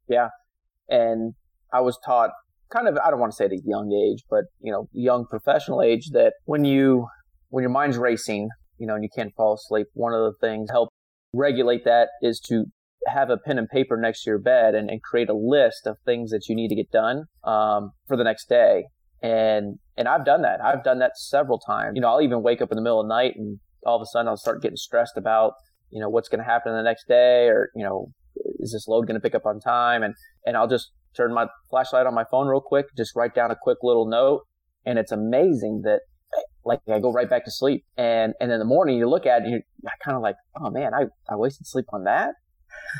yeah 0.09 0.29
and 0.89 1.35
i 1.73 1.81
was 1.81 1.99
taught 2.05 2.31
kind 2.71 2.89
of 2.89 2.99
i 3.05 3.11
don't 3.11 3.21
want 3.21 3.33
to 3.33 3.37
say 3.37 3.45
at 3.45 3.53
a 3.53 3.61
young 3.65 3.93
age 3.93 4.25
but 4.29 4.45
you 4.61 4.73
know 4.73 4.89
young 4.93 5.25
professional 5.27 5.81
age 5.81 6.11
that 6.11 6.35
when 6.45 6.65
you 6.65 7.07
when 7.51 7.63
your 7.63 7.71
mind's 7.71 7.99
racing 7.99 8.49
you 8.79 8.87
know, 8.87 8.95
and 8.95 9.03
you 9.03 9.11
can't 9.15 9.35
fall 9.35 9.55
asleep, 9.55 9.87
one 9.95 10.13
of 10.13 10.21
the 10.21 10.39
things 10.39 10.71
help 10.71 10.89
regulate 11.33 11.85
that 11.85 12.09
is 12.23 12.41
to 12.41 12.65
have 13.07 13.31
a 13.31 13.37
pen 13.37 13.59
and 13.59 13.69
paper 13.69 13.97
next 13.97 14.25
to 14.25 14.31
your 14.31 14.39
bed 14.39 14.75
and, 14.75 14.91
and 14.91 15.03
create 15.03 15.29
a 15.29 15.35
list 15.35 15.87
of 15.87 15.97
things 16.05 16.31
that 16.31 16.49
you 16.49 16.57
need 16.57 16.69
to 16.69 16.75
get 16.75 16.91
done 16.91 17.25
um, 17.45 17.93
for 18.07 18.17
the 18.17 18.25
next 18.25 18.49
day. 18.49 18.87
And 19.23 19.79
and 19.97 20.09
I've 20.09 20.25
done 20.25 20.43
that. 20.43 20.61
I've 20.63 20.85
done 20.85 20.99
that 20.99 21.17
several 21.17 21.59
times. 21.59 21.93
You 21.95 22.03
know, 22.03 22.09
I'll 22.09 22.21
even 22.21 22.43
wake 22.43 22.61
up 22.61 22.71
in 22.71 22.77
the 22.77 22.83
middle 22.83 23.01
of 23.01 23.07
the 23.07 23.15
night 23.15 23.35
and 23.37 23.59
all 23.85 23.97
of 23.97 24.03
a 24.03 24.07
sudden 24.07 24.29
I'll 24.29 24.37
start 24.37 24.61
getting 24.63 24.77
stressed 24.77 25.17
about 25.17 25.55
you 25.91 26.01
know 26.01 26.09
what's 26.09 26.29
going 26.29 26.41
to 26.41 26.45
happen 26.45 26.73
the 26.73 26.83
next 26.83 27.07
day 27.07 27.47
or 27.47 27.71
you 27.75 27.85
know 27.85 28.09
is 28.59 28.73
this 28.73 28.89
load 28.89 29.07
going 29.07 29.15
to 29.15 29.21
pick 29.21 29.35
up 29.35 29.47
on 29.47 29.61
time 29.61 30.03
and 30.03 30.15
and 30.45 30.57
I'll 30.57 30.69
just 30.69 30.91
turn 31.17 31.33
my 31.33 31.47
flashlight 31.71 32.07
on 32.07 32.15
my 32.15 32.25
phone 32.31 32.47
real 32.47 32.61
quick, 32.61 32.87
just 32.97 33.17
write 33.17 33.35
down 33.35 33.51
a 33.51 33.57
quick 33.61 33.79
little 33.83 34.07
note, 34.07 34.43
and 34.85 34.99
it's 34.99 35.13
amazing 35.13 35.83
that 35.85 36.01
like 36.67 36.81
I 36.89 36.99
go 36.99 37.13
right 37.13 37.31
back 37.31 37.45
to 37.45 37.51
sleep. 37.51 37.85
And 37.97 38.35
and 38.41 38.51
in 38.51 38.59
the 38.59 38.65
morning 38.65 38.99
you 38.99 39.09
look 39.09 39.27
at 39.27 39.43
it 39.43 39.45
and 39.45 39.53
you're 39.53 39.93
kind 40.05 40.17
of 40.17 40.23
like, 40.23 40.37
oh 40.61 40.71
man, 40.71 40.93
I, 40.95 41.05
I 41.33 41.37
wasted 41.37 41.67
sleep 41.67 41.87
on 41.93 42.05
that. 42.05 42.35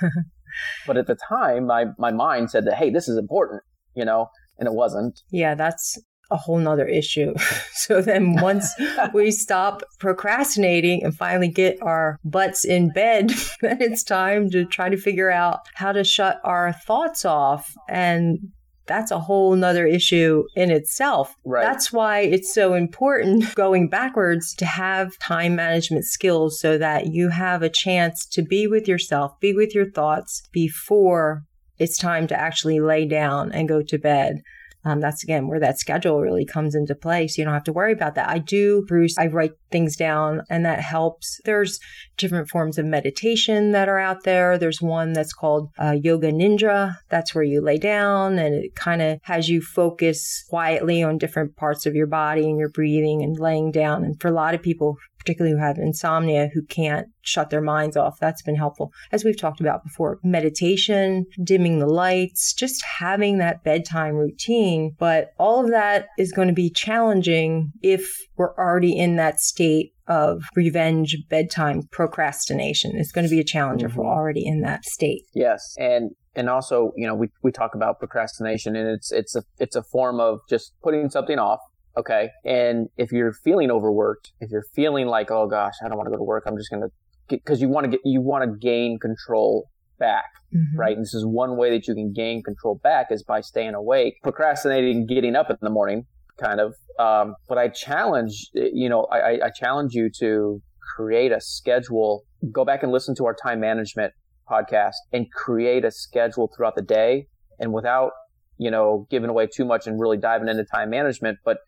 but 0.87 0.97
at 0.97 1.07
the 1.07 1.17
time, 1.29 1.67
my 1.67 1.87
my 1.99 2.13
mind 2.13 2.51
said 2.51 2.65
that 2.67 2.77
hey, 2.77 2.91
this 2.91 3.09
is 3.09 3.19
important, 3.19 3.63
you 3.95 4.05
know, 4.05 4.29
and 4.59 4.67
it 4.67 4.73
wasn't. 4.73 5.21
Yeah, 5.31 5.55
that's 5.55 5.99
a 6.31 6.37
whole 6.37 6.59
nother 6.59 6.87
issue. 6.87 7.35
so 7.73 8.03
then 8.03 8.41
once 8.41 8.75
we 9.15 9.31
stop 9.31 9.83
procrastinating 9.99 11.05
and 11.05 11.15
finally 11.15 11.49
get 11.49 11.81
our 11.83 12.19
butts 12.25 12.65
in 12.65 12.91
bed, 12.91 13.31
then 13.61 13.81
it's 13.81 14.03
time 14.03 14.51
to 14.51 14.65
try 14.65 14.89
to 14.89 14.97
figure 14.97 15.31
out 15.31 15.61
how 15.75 15.93
to 15.93 16.05
shut 16.05 16.41
our 16.45 16.73
thoughts 16.73 17.25
off 17.25 17.73
and 17.89 18.39
that's 18.87 19.11
a 19.11 19.19
whole 19.19 19.55
nother 19.55 19.87
issue 19.87 20.45
in 20.55 20.71
itself. 20.71 21.35
Right. 21.45 21.63
That's 21.63 21.93
why 21.93 22.21
it's 22.21 22.55
so 22.55 22.75
important 22.75 23.55
going 23.55 23.89
backwards 23.89 24.55
to 24.57 24.67
have 24.67 25.19
time 25.19 25.57
management 25.57 26.05
skills 26.05 26.61
so 26.61 26.79
that 26.79 27.07
you 27.09 27.31
have 27.31 27.63
a 27.63 27.71
chance 27.71 28.27
to 28.33 28.43
be 28.43 28.67
with 28.67 28.89
yourself, 28.89 29.33
be 29.41 29.53
with 29.53 29.75
your 29.75 29.91
thoughts 29.91 30.43
before 30.53 31.43
it's 31.79 31.99
time 31.99 32.27
to 32.29 32.39
actually 32.39 32.81
lay 32.81 33.07
down 33.07 33.53
and 33.53 33.69
go 33.69 33.83
to 33.83 33.99
bed. 33.99 34.41
Um, 34.87 35.01
that's 35.01 35.25
again 35.25 35.49
where 35.49 35.59
that 35.59 35.81
schedule 35.81 36.21
really 36.21 36.45
comes 36.45 36.77
into 36.77 36.95
play. 36.95 37.27
So 37.27 37.43
you 37.43 37.45
don't 37.45 37.55
have 37.55 37.65
to 37.65 37.73
worry 37.73 37.93
about 37.93 38.15
that. 38.15 38.29
I 38.29 38.39
do, 38.39 38.85
Bruce, 38.87 39.19
I 39.19 39.27
write 39.27 39.53
things 39.73 39.97
down 39.97 40.43
and 40.49 40.65
that 40.65 40.81
helps. 40.81 41.41
There's 41.45 41.81
different 42.17 42.49
forms 42.49 42.79
of 42.79 42.87
meditation 42.87 43.73
that 43.73 43.89
are 43.89 43.99
out 43.99 44.23
there. 44.23 44.57
There's 44.57 44.81
one 44.81 45.13
that's 45.13 45.33
called 45.33 45.71
uh, 45.77 45.97
Yoga 46.01 46.31
Nidra. 46.31 46.95
That's 47.09 47.35
where 47.35 47.43
you 47.43 47.61
lay 47.61 47.79
down 47.79 48.39
and 48.39 48.55
it 48.55 48.77
kind 48.77 49.03
of 49.03 49.19
has 49.25 49.49
you 49.49 49.61
focus 49.61 50.45
quietly 50.49 51.03
on 51.03 51.19
different 51.19 51.57
parts 51.57 51.85
of 51.85 51.97
your 51.97 52.07
body 52.07 52.49
and 52.49 52.59
your 52.59 52.71
breathing 52.71 53.23
and 53.23 53.37
laying 53.39 53.73
down. 53.73 54.05
And 54.05 54.21
for 54.21 54.29
a 54.29 54.33
lot 54.33 54.55
of 54.55 54.63
people, 54.63 54.99
particularly 55.27 55.57
who 55.57 55.61
have 55.61 55.77
insomnia, 55.77 56.49
who 56.55 56.63
can't 56.63 57.09
shut 57.23 57.51
their 57.51 57.61
minds 57.61 57.97
off. 57.97 58.17
That's 58.21 58.43
been 58.43 58.55
helpful. 58.55 58.93
As 59.11 59.25
we've 59.25 59.39
talked 59.39 59.61
about 59.61 59.83
before, 59.83 60.21
meditation, 60.23 61.27
dimming 61.43 61.81
the 61.81 61.89
lights, 61.89 62.55
just 62.55 62.81
having 62.85 63.39
that 63.39 63.65
bedtime 63.65 64.15
routine. 64.15 64.93
But 65.01 65.31
all 65.37 65.65
of 65.65 65.73
that 65.73 66.07
is 66.17 66.33
going 66.33 66.47
to 66.47 66.55
be 66.55 66.71
challenging 66.71 67.73
if 67.83 68.09
we're 68.37 68.55
already 68.55 68.97
in 68.97 69.17
that 69.17 69.41
state 69.41 69.91
of 70.07 70.45
revenge 70.55 71.17
bedtime 71.29 71.83
procrastination. 71.91 72.93
It's 72.95 73.11
going 73.11 73.27
to 73.27 73.31
be 73.31 73.41
a 73.41 73.45
challenge 73.45 73.81
mm-hmm. 73.81 73.91
if 73.91 73.97
we're 73.97 74.05
mm-hmm. 74.05 74.19
already 74.19 74.47
in 74.47 74.61
that 74.61 74.85
state. 74.85 75.23
Yes. 75.35 75.75
And 75.77 76.13
and 76.37 76.49
also, 76.51 76.93
you 76.97 77.07
know, 77.07 77.15
we, 77.15 77.31
we 77.43 77.51
talk 77.51 77.75
about 77.75 77.99
procrastination 77.99 78.77
and 78.77 78.89
it's 78.89 79.11
it's 79.11 79.35
a 79.35 79.43
it's 79.59 79.75
a 79.75 79.83
form 79.83 80.21
of 80.21 80.39
just 80.49 80.73
putting 80.85 81.11
something 81.11 81.41
off 81.41 81.59
Okay. 81.97 82.31
And 82.45 82.89
if 82.97 83.11
you're 83.11 83.33
feeling 83.33 83.71
overworked, 83.71 84.33
if 84.41 84.51
you're 84.51 84.67
feeling 84.75 85.07
like, 85.07 85.31
oh 85.31 85.47
gosh, 85.47 85.75
I 85.85 85.89
don't 85.89 85.97
want 85.97 86.09
to 86.09 86.11
go 86.11 86.19
to 86.19 86.25
work, 86.25 86.45
I'm 86.47 86.57
just 86.57 86.71
going 86.71 86.83
to 86.83 86.89
because 87.29 87.61
you 87.61 87.69
want 87.69 87.85
to 87.85 87.91
get, 87.91 88.01
you 88.05 88.21
want 88.21 88.45
to 88.45 88.59
gain 88.59 88.99
control 88.99 89.69
back, 89.99 90.27
mm-hmm. 90.55 90.79
right? 90.79 90.97
And 90.97 91.05
this 91.05 91.15
is 91.15 91.25
one 91.25 91.57
way 91.57 91.71
that 91.71 91.89
you 91.89 91.95
can 91.95 92.13
gain 92.13 92.43
control 92.43 92.81
back 92.83 93.09
is 93.11 93.23
by 93.23 93.41
staying 93.41 93.75
awake, 93.75 94.19
procrastinating, 94.23 95.07
getting 95.07 95.35
up 95.35 95.51
in 95.51 95.57
the 95.61 95.71
morning, 95.71 96.07
kind 96.39 96.61
of. 96.61 96.75
Um, 96.99 97.35
but 97.49 97.59
I 97.59 97.69
challenge, 97.69 98.51
you 98.55 98.89
know, 98.89 99.05
I, 99.07 99.47
I 99.47 99.51
challenge 99.51 99.95
you 99.95 100.11
to 100.21 100.63
create 100.97 101.33
a 101.33 101.41
schedule. 101.41 102.25
Go 102.53 102.65
back 102.65 102.83
and 102.83 102.93
listen 102.93 103.15
to 103.17 103.27
our 103.27 103.35
time 103.35 103.61
management 103.61 104.13
podcast 104.49 104.95
and 105.13 105.27
create 105.33 105.85
a 105.85 105.91
schedule 105.91 106.51
throughout 106.57 106.77
the 106.77 106.83
day. 106.83 107.27
And 107.59 107.73
without, 107.73 108.13
you 108.59 108.71
know, 108.71 109.07
giving 109.11 109.31
away 109.31 109.49
too 109.53 109.65
much 109.65 109.87
and 109.87 110.01
really 110.01 110.17
diving 110.17 110.49
into 110.49 110.65
time 110.65 110.91
management, 110.91 111.39
but 111.45 111.59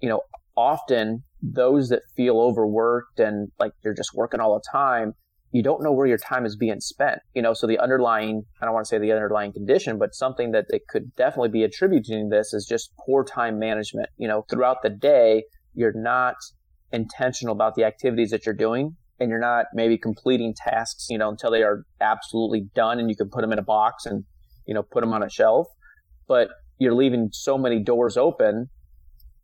you 0.00 0.08
know, 0.08 0.22
often 0.56 1.22
those 1.42 1.88
that 1.88 2.02
feel 2.16 2.40
overworked 2.40 3.20
and 3.20 3.50
like 3.58 3.72
you're 3.84 3.94
just 3.94 4.10
working 4.14 4.40
all 4.40 4.54
the 4.54 4.64
time, 4.70 5.12
you 5.52 5.62
don't 5.62 5.82
know 5.82 5.92
where 5.92 6.06
your 6.06 6.18
time 6.18 6.44
is 6.44 6.56
being 6.56 6.80
spent. 6.80 7.20
You 7.34 7.42
know, 7.42 7.54
so 7.54 7.66
the 7.66 7.78
underlying, 7.78 8.42
I 8.60 8.64
don't 8.64 8.74
want 8.74 8.84
to 8.86 8.88
say 8.88 8.98
the 8.98 9.12
underlying 9.12 9.52
condition, 9.52 9.98
but 9.98 10.14
something 10.14 10.52
that 10.52 10.66
it 10.68 10.82
could 10.88 11.14
definitely 11.16 11.50
be 11.50 11.64
attributing 11.64 12.28
this 12.28 12.52
is 12.52 12.66
just 12.66 12.90
poor 13.04 13.24
time 13.24 13.58
management. 13.58 14.08
You 14.16 14.28
know, 14.28 14.44
throughout 14.50 14.82
the 14.82 14.90
day, 14.90 15.44
you're 15.74 15.94
not 15.94 16.36
intentional 16.92 17.52
about 17.52 17.74
the 17.74 17.84
activities 17.84 18.30
that 18.30 18.46
you're 18.46 18.54
doing 18.54 18.96
and 19.18 19.30
you're 19.30 19.40
not 19.40 19.66
maybe 19.72 19.96
completing 19.96 20.54
tasks, 20.54 21.06
you 21.08 21.18
know, 21.18 21.30
until 21.30 21.50
they 21.50 21.62
are 21.62 21.84
absolutely 22.00 22.68
done 22.74 22.98
and 22.98 23.08
you 23.08 23.16
can 23.16 23.28
put 23.30 23.40
them 23.40 23.52
in 23.52 23.58
a 23.58 23.62
box 23.62 24.04
and, 24.04 24.24
you 24.66 24.74
know, 24.74 24.82
put 24.82 25.00
them 25.00 25.12
on 25.12 25.22
a 25.22 25.30
shelf. 25.30 25.68
But 26.28 26.48
you're 26.78 26.94
leaving 26.94 27.30
so 27.32 27.56
many 27.56 27.82
doors 27.82 28.16
open 28.16 28.68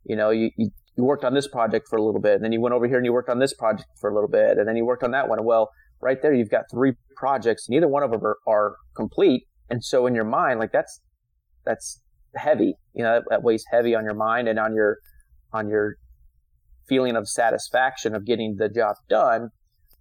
you 0.05 0.17
know, 0.17 0.31
you, 0.31 0.51
you, 0.57 0.71
you 0.97 1.05
worked 1.05 1.25
on 1.25 1.35
this 1.35 1.49
project 1.49 1.89
for 1.89 1.97
a 1.97 2.03
little 2.03 2.21
bit, 2.21 2.35
and 2.35 2.45
then 2.45 2.53
you 2.53 2.61
went 2.61 2.75
over 2.75 2.87
here 2.87 2.97
and 2.97 3.07
you 3.07 3.13
worked 3.13 3.31
on 3.31 3.39
this 3.39 3.55
project 3.55 3.89
for 4.01 4.11
a 4.11 4.15
little 4.15 4.29
bit, 4.29 4.59
and 4.59 4.69
then 4.69 4.77
you 4.77 4.85
worked 4.85 5.03
on 5.03 5.11
that 5.13 5.29
one. 5.29 5.45
Well, 5.45 5.71
right 6.01 6.21
there, 6.21 6.35
you've 6.35 6.51
got 6.51 6.65
three 6.71 6.93
projects. 7.17 7.69
Neither 7.69 7.89
one 7.89 8.03
of 8.03 8.11
them 8.11 8.25
are, 8.25 8.39
are 8.47 8.77
complete, 8.95 9.45
and 9.71 9.83
so 9.85 10.07
in 10.07 10.15
your 10.15 10.25
mind, 10.25 10.59
like 10.59 10.73
that's 10.73 11.01
that's 11.65 12.01
heavy. 12.37 12.75
You 12.95 13.05
know, 13.05 13.15
that, 13.15 13.25
that 13.31 13.43
weighs 13.43 13.65
heavy 13.71 13.95
on 13.95 14.05
your 14.05 14.15
mind 14.15 14.49
and 14.49 14.59
on 14.59 14.75
your 14.75 14.99
on 15.53 15.69
your 15.69 15.97
feeling 16.89 17.17
of 17.17 17.29
satisfaction 17.29 18.15
of 18.15 18.27
getting 18.27 18.57
the 18.59 18.69
job 18.69 18.97
done. 19.09 19.51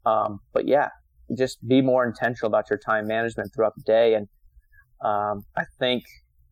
Um, 0.05 0.39
but 0.53 0.67
yeah, 0.67 0.89
just 1.37 1.65
be 1.67 1.81
more 1.81 2.05
intentional 2.05 2.47
about 2.47 2.69
your 2.69 2.79
time 2.79 3.07
management 3.07 3.51
throughout 3.53 3.73
the 3.75 3.83
day. 3.83 4.15
And 4.15 4.27
um, 5.03 5.45
I 5.55 5.63
think 5.79 6.03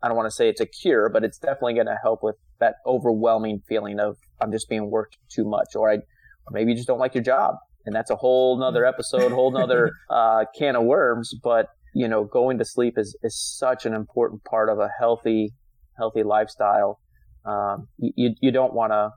I 0.01 0.07
don't 0.07 0.15
want 0.15 0.27
to 0.27 0.35
say 0.35 0.49
it's 0.49 0.61
a 0.61 0.65
cure, 0.65 1.09
but 1.09 1.23
it's 1.23 1.37
definitely 1.37 1.73
going 1.73 1.87
to 1.87 1.97
help 2.01 2.23
with 2.23 2.35
that 2.59 2.75
overwhelming 2.85 3.61
feeling 3.67 3.99
of 3.99 4.17
I'm 4.41 4.51
just 4.51 4.69
being 4.69 4.89
worked 4.89 5.17
too 5.29 5.45
much, 5.45 5.75
or 5.75 5.89
I, 5.89 5.95
or 5.95 6.51
maybe 6.51 6.71
you 6.71 6.75
just 6.75 6.87
don't 6.87 6.99
like 6.99 7.15
your 7.15 7.23
job, 7.23 7.55
and 7.85 7.95
that's 7.95 8.09
a 8.09 8.15
whole 8.15 8.57
nother 8.57 8.85
episode, 8.85 9.31
whole 9.31 9.51
nother 9.51 9.91
uh, 10.09 10.45
can 10.57 10.75
of 10.75 10.83
worms. 10.83 11.33
But 11.43 11.67
you 11.93 12.07
know, 12.07 12.23
going 12.23 12.57
to 12.59 12.65
sleep 12.65 12.97
is 12.97 13.17
is 13.23 13.39
such 13.57 13.85
an 13.85 13.93
important 13.93 14.43
part 14.43 14.69
of 14.69 14.79
a 14.79 14.89
healthy 14.99 15.53
healthy 15.97 16.23
lifestyle. 16.23 16.99
Um, 17.45 17.87
you 17.97 18.35
you 18.41 18.51
don't 18.51 18.73
want 18.73 18.91
to 18.91 19.11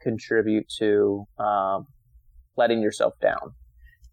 contribute 0.00 0.66
to 0.78 1.26
um, 1.38 1.86
letting 2.56 2.80
yourself 2.80 3.14
down. 3.20 3.54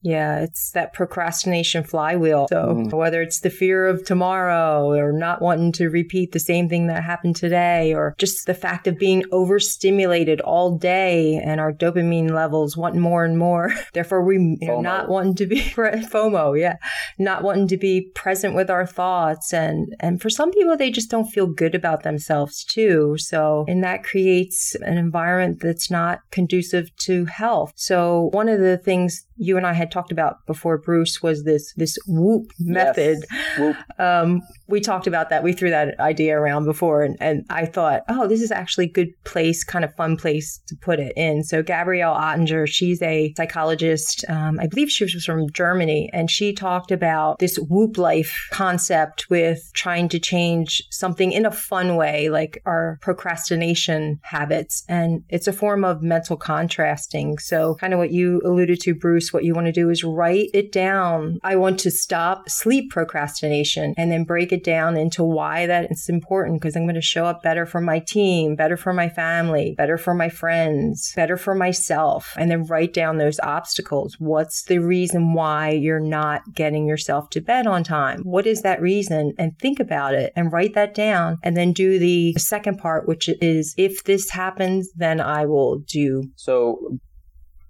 Yeah, 0.01 0.39
it's 0.39 0.72
that 0.72 0.94
procrastination 0.94 1.84
flywheel. 1.84 2.48
So 2.50 2.75
mm. 2.75 2.94
whether 2.94 3.22
it's 3.22 3.39
the 3.39 3.50
fear 3.50 3.88
of 3.88 4.06
tomorrow 4.06 4.92
or 4.92 5.12
not 5.12 5.42
wanting 5.42 5.72
to 5.74 5.89
repeat 5.89 6.32
the 6.32 6.39
same 6.39 6.70
thing 6.70 6.88
that 6.88 7.04
happened 7.04 7.36
today 7.36 7.94
or 7.94 8.16
just 8.18 8.46
the 8.46 8.54
fact 8.54 8.88
of 8.88 8.98
being 8.98 9.24
overstimulated 9.32 10.39
all 10.42 10.77
day 10.77 11.42
and 11.44 11.60
our 11.60 11.74
dopamine 11.74 12.32
levels 12.32 12.77
want 12.77 12.96
more 12.96 13.25
and 13.25 13.38
more. 13.38 13.74
Therefore 13.94 14.24
we 14.24 14.58
know, 14.62 14.82
not 14.82 15.10
wanting 15.10 15.36
to 15.36 15.48
be 15.48 15.62
FOMO, 15.62 16.60
yeah. 16.60 16.77
Not 17.18 17.44
wanting 17.44 17.68
to 17.70 17.77
be 17.77 18.12
present 18.13 18.56
with 18.56 18.70
our 18.70 18.86
thoughts 18.86 19.54
and 19.54 19.96
and 20.00 20.22
for 20.22 20.30
some 20.30 20.51
people 20.51 20.77
they 20.77 20.92
just 20.92 21.10
don't 21.10 21.25
feel 21.25 21.48
good 21.48 21.75
about 21.75 22.04
themselves 22.04 22.63
too. 22.63 23.16
So 23.18 23.66
and 23.68 23.84
that 23.84 24.04
creates 24.04 24.75
an 24.75 24.98
environment 24.98 25.60
that's 25.62 25.89
not 25.89 26.20
conducive 26.32 26.96
to 26.98 27.25
health. 27.25 27.74
So 27.75 28.30
one 28.32 28.48
of 28.48 28.60
the 28.60 28.77
things 28.77 29.25
you 29.38 29.58
and 29.58 29.66
I 29.66 29.74
had 29.74 29.87
talked 29.88 30.12
about 30.12 30.46
before, 30.46 30.77
Bruce, 30.77 31.22
was 31.22 31.44
this 31.44 31.74
this 31.75 31.98
WOOP 32.08 32.51
method. 32.60 33.17
Yes. 33.32 33.60
WOOP. 33.60 34.00
Um, 34.00 34.41
we 34.67 34.82
talked 34.82 35.08
about 35.08 35.29
that. 35.29 35.44
We 35.44 35.53
threw 35.53 35.70
that 35.70 36.00
idea 36.00 36.38
around 36.38 36.65
before, 36.65 37.03
and, 37.03 37.17
and 37.20 37.46
I 37.50 37.65
thought, 37.65 38.03
oh, 38.10 38.27
this 38.27 38.41
is 38.41 38.51
actually 38.51 38.86
a 38.86 38.91
good 38.91 39.10
place, 39.24 39.63
kind 39.63 39.86
of 39.86 39.96
fun 39.96 40.17
place 40.17 40.60
to 40.67 40.75
put 40.75 41.00
it 41.00 41.13
in. 41.15 41.44
So 41.44 41.63
Gabriele 41.63 42.13
Oettingen, 42.13 42.67
she's 42.67 43.01
a 43.01 43.34
psychologist. 43.38 44.25
Um, 44.29 44.60
I 44.60 44.67
believe 44.67 44.89
she 44.89 45.06
was 45.06 45.25
from 45.25 45.50
Germany, 45.51 46.10
and 46.13 46.29
she 46.29 46.53
talked 46.53 46.91
about 46.91 47.39
this 47.39 47.58
WOOP 47.58 47.98
life 47.98 48.48
concept 48.51 49.29
with 49.29 49.72
trying 49.74 50.10
to 50.10 50.20
change 50.20 50.84
something 50.91 51.32
in 51.32 51.46
a 51.46 51.51
fun 51.51 51.96
way, 51.96 52.29
like 52.29 52.62
our 52.65 52.98
procrastination 53.01 54.20
habits, 54.24 54.84
and 54.88 55.24
it's 55.29 55.48
a 55.48 55.53
form 55.53 55.84
of 55.84 56.01
mental 56.01 56.38
contrasting. 56.38 57.38
So 57.38 57.75
kind 57.75 57.94
of 57.94 58.00
what 58.00 58.12
you 58.12 58.41
alluded 58.46 58.79
to, 58.82 58.94
Bruce. 58.94 59.32
What 59.32 59.44
you 59.44 59.53
want 59.53 59.67
to 59.67 59.72
do 59.78 59.90
is 59.90 60.04
write 60.04 60.50
it 60.54 60.72
down. 60.72 61.38
I 61.44 61.56
want 61.56 61.80
to 61.82 61.92
stop 61.92 62.50
sleep 62.50 62.90
procrastination 62.90 63.94
and 63.98 64.12
then 64.12 64.24
break 64.24 64.52
it 64.52 64.64
down 64.64 64.98
into 64.98 65.24
why 65.24 65.68
that 65.68 65.92
is 65.92 66.10
important 66.10 66.60
because 66.60 66.76
I'm 66.76 66.86
going 66.86 66.96
to 66.96 67.02
show 67.02 67.26
up 67.26 67.44
better 67.44 67.66
for 67.66 67.80
my 67.80 68.00
team, 68.00 68.56
better 68.56 68.78
for 68.78 68.94
my 68.94 69.08
family, 69.08 69.76
better 69.78 69.98
for 69.98 70.14
my 70.14 70.30
friends, 70.30 71.14
better 71.16 71.38
for 71.38 71.54
myself, 71.54 72.34
and 72.38 72.50
then 72.50 72.66
write 72.66 72.94
down 72.94 73.18
those 73.18 73.40
obstacles. 73.42 74.16
What's 74.20 74.64
the 74.64 74.80
reason 74.80 75.34
why 75.34 75.70
you're 75.70 76.00
not 76.00 76.42
getting 76.54 76.88
yourself 76.88 77.30
to 77.32 77.42
bed 77.42 77.68
on 77.68 77.84
time? 77.84 78.22
What 78.24 78.48
is 78.48 78.64
that 78.64 78.82
reason? 78.82 79.34
And 79.38 79.58
think 79.60 79.80
about 79.80 80.16
it 80.16 80.34
and 80.36 80.52
write 80.52 80.74
that 80.74 80.96
down 80.96 81.38
and 81.44 81.56
then 81.56 81.72
do 81.72 82.00
the 82.00 82.34
second 82.34 82.78
part, 82.78 83.08
which 83.08 83.30
is 83.42 83.76
if 83.78 84.04
this 84.06 84.32
happens, 84.32 84.90
then 84.96 85.22
I 85.22 85.46
will 85.46 85.80
do. 85.80 86.24
So 86.36 86.98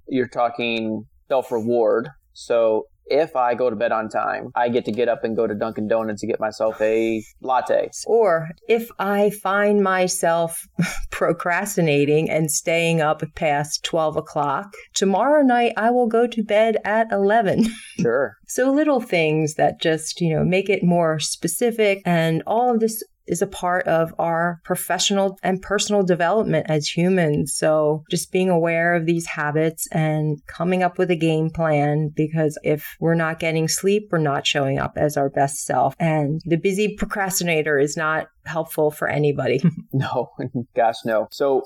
you're 0.08 0.30
talking 0.30 1.06
self 1.28 1.52
reward. 1.52 2.10
So 2.34 2.86
if 3.10 3.36
I 3.36 3.56
go 3.56 3.70
to 3.70 3.76
bed 3.76 3.92
on 3.92 4.10
time, 4.10 4.52
I 4.56 4.70
get 4.70 4.86
to 4.86 4.92
get 4.92 5.08
up 5.08 5.24
and 5.24 5.36
go 5.36 5.48
to 5.48 5.56
Dunkin' 5.56 5.88
Donuts 5.88 6.22
to 6.22 6.28
get 6.28 6.40
myself 6.40 6.80
a 6.82 7.24
latte. 7.42 7.90
Or 8.06 8.50
if 8.68 8.90
I 9.00 9.30
find 9.30 9.82
myself 9.82 10.68
procrastinating 11.12 12.30
and 12.30 12.52
staying 12.52 13.02
up 13.02 13.24
past 13.36 13.84
12 13.84 14.18
o'clock, 14.18 14.74
tomorrow 14.94 15.42
night 15.42 15.74
I 15.78 15.90
will 15.90 16.08
go 16.08 16.28
to 16.28 16.44
bed 16.44 16.78
at 16.84 17.12
11. 17.12 17.68
Sure. 18.00 18.38
so 18.48 18.72
little 18.72 19.02
things 19.02 19.56
that 19.56 19.82
just, 19.82 20.22
you 20.22 20.36
know, 20.36 20.46
make 20.46 20.70
it 20.70 20.84
more 20.84 21.18
specific 21.18 22.00
and 22.06 22.44
all 22.46 22.72
of 22.72 22.80
this 22.80 23.04
is 23.28 23.42
a 23.42 23.48
part 23.48 23.88
of 23.88 24.14
our 24.20 24.60
professional 24.64 25.38
and 25.44 25.62
personal 25.62 26.04
development 26.04 26.66
as 26.70 26.88
humans. 26.88 27.56
So 27.56 28.04
just 28.10 28.32
being 28.32 28.50
aware 28.50 28.96
of 28.96 29.06
these 29.06 29.28
habits 29.28 29.88
and 29.92 30.40
coming 30.48 30.84
up 30.84 30.98
with 30.98 31.12
a 31.12 31.16
game 31.16 31.50
plan 31.50 32.12
because 32.16 32.58
if 32.64 32.96
we're 33.00 33.16
not 33.16 33.40
getting 33.40 33.68
sleep, 33.68 34.10
we're 34.12 34.20
not 34.20 34.48
showing 34.48 34.80
up 34.80 34.94
as 34.96 35.18
our 35.18 35.30
best 35.30 35.66
self. 35.66 35.96
And 36.00 36.42
the 36.46 36.58
busy 36.58 36.96
procrastinator 36.96 37.78
is 37.78 37.98
not 37.98 38.28
helpful 38.46 38.92
for 38.92 39.08
anybody. 39.08 39.62
no, 39.94 40.30
gosh, 40.76 40.98
no. 41.06 41.28
So 41.32 41.64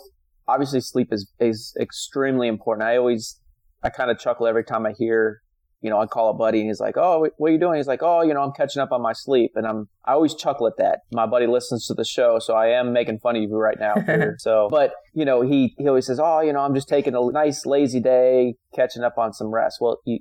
obviously 0.48 0.82
sleep 0.82 1.10
is, 1.12 1.32
is 1.40 1.76
extremely 1.80 2.48
important. 2.48 2.88
I 2.88 2.98
always, 2.98 3.40
I 3.84 3.90
kind 3.90 4.12
of 4.12 4.20
chuckle 4.20 4.48
every 4.48 4.64
time 4.64 4.86
I 4.86 4.94
hear 4.98 5.42
you 5.82 5.90
know, 5.90 6.00
I 6.00 6.06
call 6.06 6.30
a 6.30 6.34
buddy 6.34 6.60
and 6.60 6.70
he's 6.70 6.80
like, 6.80 6.96
"Oh, 6.96 7.28
what 7.38 7.50
are 7.50 7.52
you 7.52 7.60
doing?" 7.60 7.78
He's 7.78 7.88
like, 7.88 8.04
"Oh, 8.04 8.22
you 8.22 8.34
know, 8.34 8.42
I'm 8.42 8.52
catching 8.52 8.82
up 8.82 8.92
on 8.92 9.02
my 9.02 9.14
sleep." 9.14 9.52
And 9.56 9.66
I'm 9.66 9.90
I 10.06 10.14
always 10.14 10.36
chuckle 10.36 10.68
at 10.68 10.78
that. 10.78 11.00
My 11.12 11.26
buddy 11.26 11.48
listens 11.48 11.88
to 11.88 11.96
the 11.96 12.06
show, 12.06 12.38
so 12.40 12.54
I 12.54 12.68
am 12.68 12.94
making 12.94 13.20
fun 13.20 13.36
of 13.36 13.42
you 13.42 13.50
right 13.50 13.80
now. 13.80 13.96
so, 14.38 14.68
but 14.70 14.94
you 15.14 15.26
know, 15.26 15.42
he 15.42 15.74
he 15.78 15.88
always 15.88 16.06
says, 16.06 16.20
"Oh, 16.22 16.42
you 16.42 16.54
know, 16.54 16.60
I'm 16.60 16.76
just 16.76 16.88
taking 16.88 17.16
a 17.16 17.32
nice 17.32 17.66
lazy 17.66 18.00
day, 18.00 18.56
catching 18.76 19.04
up 19.04 19.18
on 19.18 19.34
some 19.34 19.48
rest." 19.48 19.78
Well, 19.82 19.98
you 20.06 20.20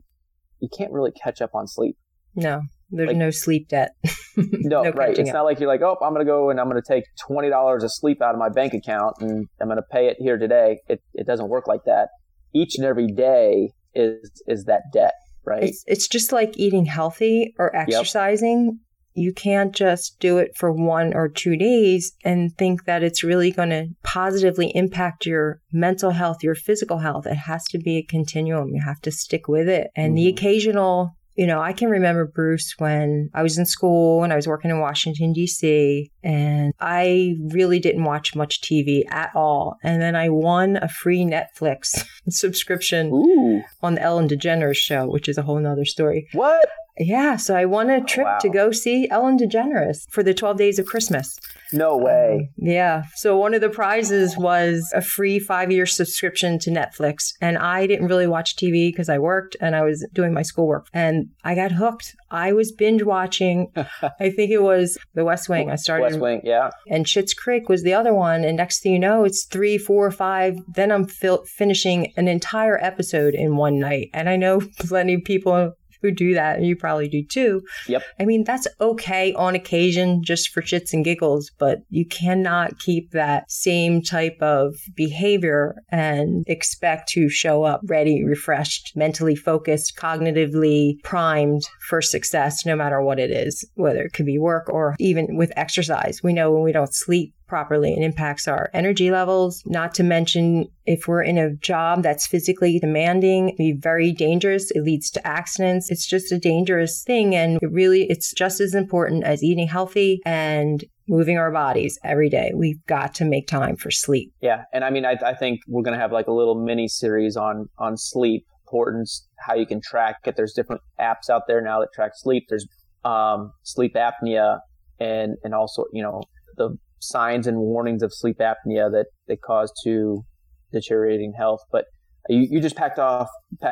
you 0.60 0.68
can't 0.76 0.92
really 0.92 1.12
catch 1.12 1.42
up 1.42 1.54
on 1.54 1.66
sleep. 1.66 1.96
No. 2.34 2.62
There's 2.92 3.08
like, 3.08 3.16
no 3.16 3.30
sleep 3.30 3.68
debt. 3.68 3.92
no, 4.36 4.82
no, 4.82 4.90
right. 4.92 5.16
It's 5.16 5.30
up. 5.30 5.34
not 5.34 5.44
like 5.44 5.60
you're 5.60 5.68
like, 5.68 5.82
oh, 5.82 5.96
I'm 6.02 6.12
going 6.12 6.26
to 6.26 6.30
go 6.30 6.50
and 6.50 6.58
I'm 6.58 6.68
going 6.68 6.80
to 6.80 6.86
take 6.86 7.04
twenty 7.24 7.48
dollars 7.48 7.84
of 7.84 7.92
sleep 7.92 8.20
out 8.20 8.34
of 8.34 8.38
my 8.38 8.48
bank 8.48 8.74
account 8.74 9.16
and 9.20 9.46
I'm 9.60 9.68
going 9.68 9.76
to 9.76 9.82
pay 9.82 10.08
it 10.08 10.16
here 10.18 10.38
today. 10.38 10.80
It 10.88 11.00
it 11.14 11.26
doesn't 11.26 11.48
work 11.48 11.68
like 11.68 11.84
that. 11.84 12.08
Each 12.54 12.76
and 12.76 12.86
every 12.86 13.06
day 13.06 13.72
is 13.94 14.42
is 14.46 14.64
that 14.64 14.82
debt 14.92 15.12
right? 15.44 15.64
It's, 15.64 15.84
it's 15.86 16.08
just 16.08 16.32
like 16.32 16.56
eating 16.56 16.86
healthy 16.86 17.54
or 17.58 17.74
exercising. 17.74 18.64
Yep. 18.64 18.74
You 19.14 19.32
can't 19.32 19.74
just 19.74 20.18
do 20.20 20.38
it 20.38 20.56
for 20.56 20.72
one 20.72 21.14
or 21.14 21.28
two 21.28 21.56
days 21.56 22.12
and 22.24 22.56
think 22.56 22.84
that 22.84 23.02
it's 23.02 23.24
really 23.24 23.50
going 23.50 23.70
to 23.70 23.88
positively 24.04 24.70
impact 24.74 25.26
your 25.26 25.60
mental 25.72 26.12
health, 26.12 26.44
your 26.44 26.54
physical 26.54 26.98
health. 26.98 27.26
It 27.26 27.34
has 27.34 27.64
to 27.70 27.78
be 27.78 27.96
a 27.98 28.02
continuum. 28.02 28.68
You 28.68 28.80
have 28.82 29.00
to 29.02 29.10
stick 29.10 29.48
with 29.48 29.68
it. 29.68 29.90
And 29.96 30.10
mm-hmm. 30.10 30.16
the 30.16 30.28
occasional 30.28 31.16
you 31.40 31.46
know, 31.46 31.60
I 31.60 31.72
can 31.72 31.88
remember 31.88 32.26
Bruce 32.26 32.74
when 32.76 33.30
I 33.32 33.42
was 33.42 33.56
in 33.56 33.64
school 33.64 34.24
and 34.24 34.30
I 34.30 34.36
was 34.36 34.46
working 34.46 34.70
in 34.70 34.78
Washington, 34.78 35.32
D.C., 35.32 36.10
and 36.22 36.72
I 36.80 37.36
really 37.52 37.78
didn't 37.78 38.04
watch 38.04 38.34
much 38.34 38.60
TV 38.60 39.02
at 39.10 39.30
all. 39.34 39.76
And 39.82 40.00
then 40.00 40.16
I 40.16 40.28
won 40.28 40.76
a 40.76 40.88
free 40.88 41.24
Netflix 41.24 42.04
subscription 42.28 43.10
Ooh. 43.12 43.62
on 43.82 43.94
the 43.94 44.02
Ellen 44.02 44.28
DeGeneres 44.28 44.76
show, 44.76 45.06
which 45.06 45.28
is 45.28 45.38
a 45.38 45.42
whole 45.42 45.58
nother 45.58 45.84
story. 45.84 46.28
What? 46.32 46.68
Yeah, 47.00 47.36
so 47.36 47.56
I 47.56 47.64
won 47.64 47.88
a 47.88 48.04
trip 48.04 48.26
wow. 48.26 48.38
to 48.40 48.48
go 48.50 48.72
see 48.72 49.08
Ellen 49.08 49.38
DeGeneres 49.38 50.10
for 50.10 50.22
the 50.22 50.34
12 50.34 50.58
days 50.58 50.78
of 50.78 50.84
Christmas. 50.84 51.38
No 51.72 51.96
way. 51.96 52.50
Um, 52.58 52.66
yeah. 52.66 53.04
So 53.14 53.38
one 53.38 53.54
of 53.54 53.62
the 53.62 53.70
prizes 53.70 54.36
was 54.36 54.90
a 54.94 55.00
free 55.00 55.38
five 55.38 55.70
year 55.72 55.86
subscription 55.86 56.58
to 56.60 56.70
Netflix. 56.70 57.32
And 57.40 57.56
I 57.56 57.86
didn't 57.86 58.08
really 58.08 58.26
watch 58.26 58.56
TV 58.56 58.90
because 58.90 59.08
I 59.08 59.18
worked 59.18 59.56
and 59.60 59.74
I 59.74 59.82
was 59.82 60.06
doing 60.12 60.34
my 60.34 60.42
schoolwork. 60.42 60.88
And 60.92 61.30
I 61.44 61.54
got 61.54 61.72
hooked. 61.72 62.14
I 62.30 62.52
was 62.52 62.72
binge 62.72 63.02
watching. 63.02 63.72
I 63.76 64.30
think 64.30 64.50
it 64.50 64.62
was 64.62 64.98
The 65.14 65.24
West 65.24 65.48
Wing. 65.48 65.70
I 65.70 65.76
started. 65.76 66.09
West 66.12 66.20
Wing, 66.20 66.40
yeah. 66.44 66.70
And 66.88 67.06
Schitt's 67.06 67.34
Creek 67.34 67.68
was 67.68 67.82
the 67.82 67.94
other 67.94 68.14
one. 68.14 68.44
And 68.44 68.56
next 68.56 68.80
thing 68.80 68.92
you 68.92 68.98
know, 68.98 69.24
it's 69.24 69.44
three, 69.44 69.78
four, 69.78 70.10
five. 70.10 70.56
Then 70.68 70.90
I'm 70.90 71.06
finishing 71.06 72.12
an 72.16 72.28
entire 72.28 72.78
episode 72.82 73.34
in 73.34 73.56
one 73.56 73.78
night. 73.78 74.10
And 74.12 74.28
I 74.28 74.36
know 74.36 74.60
plenty 74.78 75.14
of 75.14 75.24
people 75.24 75.74
who 76.02 76.10
do 76.10 76.34
that, 76.34 76.56
and 76.56 76.66
you 76.66 76.76
probably 76.76 77.08
do 77.08 77.22
too. 77.24 77.62
Yep. 77.88 78.02
I 78.18 78.24
mean, 78.24 78.44
that's 78.44 78.66
okay 78.80 79.32
on 79.34 79.54
occasion 79.54 80.22
just 80.22 80.50
for 80.50 80.62
shits 80.62 80.92
and 80.92 81.04
giggles, 81.04 81.50
but 81.58 81.78
you 81.88 82.06
cannot 82.06 82.78
keep 82.78 83.10
that 83.12 83.50
same 83.50 84.02
type 84.02 84.38
of 84.40 84.74
behavior 84.94 85.76
and 85.90 86.44
expect 86.46 87.08
to 87.10 87.28
show 87.28 87.64
up 87.64 87.80
ready, 87.84 88.24
refreshed, 88.24 88.92
mentally 88.96 89.36
focused, 89.36 89.96
cognitively 89.96 91.02
primed 91.02 91.62
for 91.88 92.00
success, 92.00 92.64
no 92.64 92.76
matter 92.76 93.02
what 93.02 93.18
it 93.18 93.30
is, 93.30 93.68
whether 93.74 94.02
it 94.02 94.12
could 94.12 94.26
be 94.26 94.38
work 94.38 94.68
or 94.68 94.94
even 94.98 95.36
with 95.36 95.52
exercise. 95.56 96.20
We 96.22 96.32
know 96.32 96.52
when 96.52 96.62
we 96.62 96.72
don't 96.72 96.94
sleep, 96.94 97.34
properly. 97.50 97.92
and 97.92 98.04
impacts 98.04 98.48
our 98.48 98.70
energy 98.72 99.10
levels, 99.10 99.62
not 99.66 99.94
to 99.94 100.02
mention 100.02 100.66
if 100.86 101.06
we're 101.06 101.22
in 101.22 101.36
a 101.36 101.54
job 101.56 102.02
that's 102.02 102.26
physically 102.26 102.78
demanding, 102.78 103.54
be 103.58 103.72
very 103.72 104.12
dangerous. 104.12 104.70
It 104.70 104.82
leads 104.82 105.10
to 105.10 105.26
accidents. 105.26 105.90
It's 105.90 106.06
just 106.06 106.32
a 106.32 106.38
dangerous 106.38 107.02
thing. 107.02 107.34
And 107.34 107.58
it 107.60 107.70
really, 107.70 108.04
it's 108.08 108.32
just 108.32 108.60
as 108.60 108.74
important 108.74 109.24
as 109.24 109.42
eating 109.42 109.68
healthy 109.68 110.20
and 110.24 110.82
moving 111.08 111.38
our 111.38 111.50
bodies 111.50 111.98
every 112.04 112.30
day. 112.30 112.52
We've 112.54 112.84
got 112.86 113.14
to 113.16 113.24
make 113.24 113.46
time 113.46 113.76
for 113.76 113.90
sleep. 113.90 114.32
Yeah. 114.40 114.62
And 114.72 114.84
I 114.84 114.90
mean, 114.90 115.04
I, 115.04 115.16
I 115.24 115.34
think 115.34 115.60
we're 115.68 115.82
going 115.82 115.94
to 115.94 116.00
have 116.00 116.12
like 116.12 116.28
a 116.28 116.32
little 116.32 116.64
mini 116.64 116.88
series 116.88 117.36
on, 117.36 117.66
on 117.78 117.96
sleep 117.96 118.44
importance, 118.66 119.26
how 119.40 119.54
you 119.54 119.66
can 119.66 119.80
track 119.82 120.16
it. 120.24 120.36
There's 120.36 120.52
different 120.52 120.80
apps 121.00 121.28
out 121.30 121.42
there 121.48 121.60
now 121.60 121.80
that 121.80 121.88
track 121.92 122.12
sleep. 122.14 122.44
There's, 122.48 122.66
um, 123.04 123.50
sleep 123.64 123.94
apnea 123.94 124.60
and, 125.00 125.36
and 125.42 125.54
also, 125.54 125.84
you 125.92 126.02
know, 126.02 126.22
the 126.56 126.76
signs 127.00 127.46
and 127.46 127.58
warnings 127.58 128.02
of 128.02 128.12
sleep 128.14 128.38
apnea 128.38 128.90
that, 128.90 129.06
that 129.26 129.42
cause 129.42 129.72
to 129.84 130.24
deteriorating 130.72 131.34
health. 131.36 131.60
But 131.72 131.86
you, 132.28 132.46
you 132.50 132.60
just 132.60 132.76
packed 132.76 132.98
off, 132.98 133.28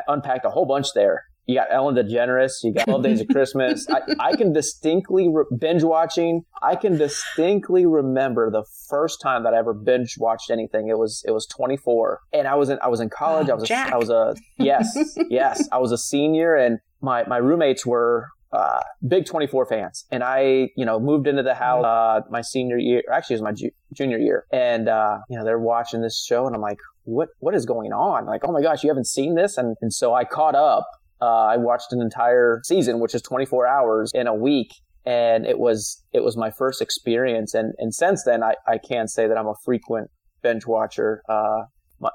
unpacked 0.07 0.45
a 0.45 0.49
whole 0.49 0.65
bunch 0.65 0.87
there. 0.93 1.23
You 1.45 1.55
got 1.55 1.69
Ellen 1.71 1.95
DeGeneres. 1.95 2.51
You 2.61 2.73
got 2.75 2.83
12 2.85 3.01
Days 3.03 3.21
of 3.21 3.27
Christmas. 3.27 3.87
I, 3.89 4.01
I 4.19 4.35
can 4.35 4.53
distinctly 4.53 5.27
re- 5.27 5.45
binge 5.57 5.83
watching. 5.83 6.43
I 6.61 6.75
can 6.75 6.95
distinctly 6.95 7.87
remember 7.87 8.51
the 8.51 8.63
first 8.87 9.19
time 9.19 9.43
that 9.45 9.55
I 9.55 9.57
ever 9.57 9.73
binge 9.73 10.15
watched 10.19 10.51
anything. 10.51 10.89
It 10.89 10.99
was 10.99 11.23
it 11.27 11.31
was 11.31 11.47
24, 11.47 12.19
and 12.33 12.47
I 12.47 12.53
was 12.53 12.69
in 12.69 12.77
I 12.83 12.87
was 12.87 12.99
in 12.99 13.09
college. 13.09 13.49
Oh, 13.49 13.53
I 13.53 13.55
was 13.55 13.67
Jack. 13.67 13.91
a, 13.91 13.95
I 13.95 13.97
was 13.97 14.11
a 14.11 14.35
yes 14.59 14.95
yes 15.31 15.67
I 15.71 15.79
was 15.79 15.91
a 15.91 15.97
senior, 15.97 16.53
and 16.55 16.77
my 17.01 17.23
my 17.25 17.37
roommates 17.37 17.83
were 17.83 18.27
uh, 18.51 18.79
big 19.07 19.25
24 19.25 19.65
fans. 19.67 20.05
And 20.11 20.23
I, 20.23 20.69
you 20.75 20.85
know, 20.85 20.99
moved 20.99 21.27
into 21.27 21.43
the 21.43 21.53
house, 21.53 21.85
uh, 21.85 22.21
my 22.29 22.41
senior 22.41 22.77
year, 22.77 23.03
actually 23.11 23.35
it 23.35 23.41
was 23.41 23.43
my 23.43 23.51
ju- 23.51 23.71
junior 23.93 24.17
year. 24.17 24.45
And, 24.51 24.89
uh, 24.89 25.19
you 25.29 25.37
know, 25.37 25.45
they're 25.45 25.59
watching 25.59 26.01
this 26.01 26.23
show 26.23 26.47
and 26.47 26.55
I'm 26.55 26.61
like, 26.61 26.79
what, 27.03 27.29
what 27.39 27.55
is 27.55 27.65
going 27.65 27.91
on? 27.91 28.25
Like, 28.25 28.41
oh 28.43 28.51
my 28.51 28.61
gosh, 28.61 28.83
you 28.83 28.89
haven't 28.89 29.07
seen 29.07 29.35
this? 29.35 29.57
And, 29.57 29.75
and 29.81 29.93
so 29.93 30.13
I 30.13 30.23
caught 30.23 30.55
up. 30.55 30.87
Uh, 31.21 31.25
I 31.25 31.57
watched 31.57 31.91
an 31.91 32.01
entire 32.01 32.61
season, 32.63 32.99
which 32.99 33.13
is 33.13 33.21
24 33.21 33.67
hours 33.67 34.11
in 34.13 34.27
a 34.27 34.33
week. 34.33 34.71
And 35.05 35.45
it 35.45 35.59
was, 35.59 36.03
it 36.13 36.23
was 36.23 36.37
my 36.37 36.51
first 36.51 36.81
experience. 36.81 37.53
And, 37.53 37.73
and 37.77 37.93
since 37.93 38.23
then, 38.23 38.43
I, 38.43 38.55
I 38.67 38.77
can't 38.77 39.09
say 39.09 39.27
that 39.27 39.37
I'm 39.37 39.47
a 39.47 39.55
frequent 39.63 40.09
binge 40.41 40.65
watcher. 40.65 41.21
Uh, 41.27 41.63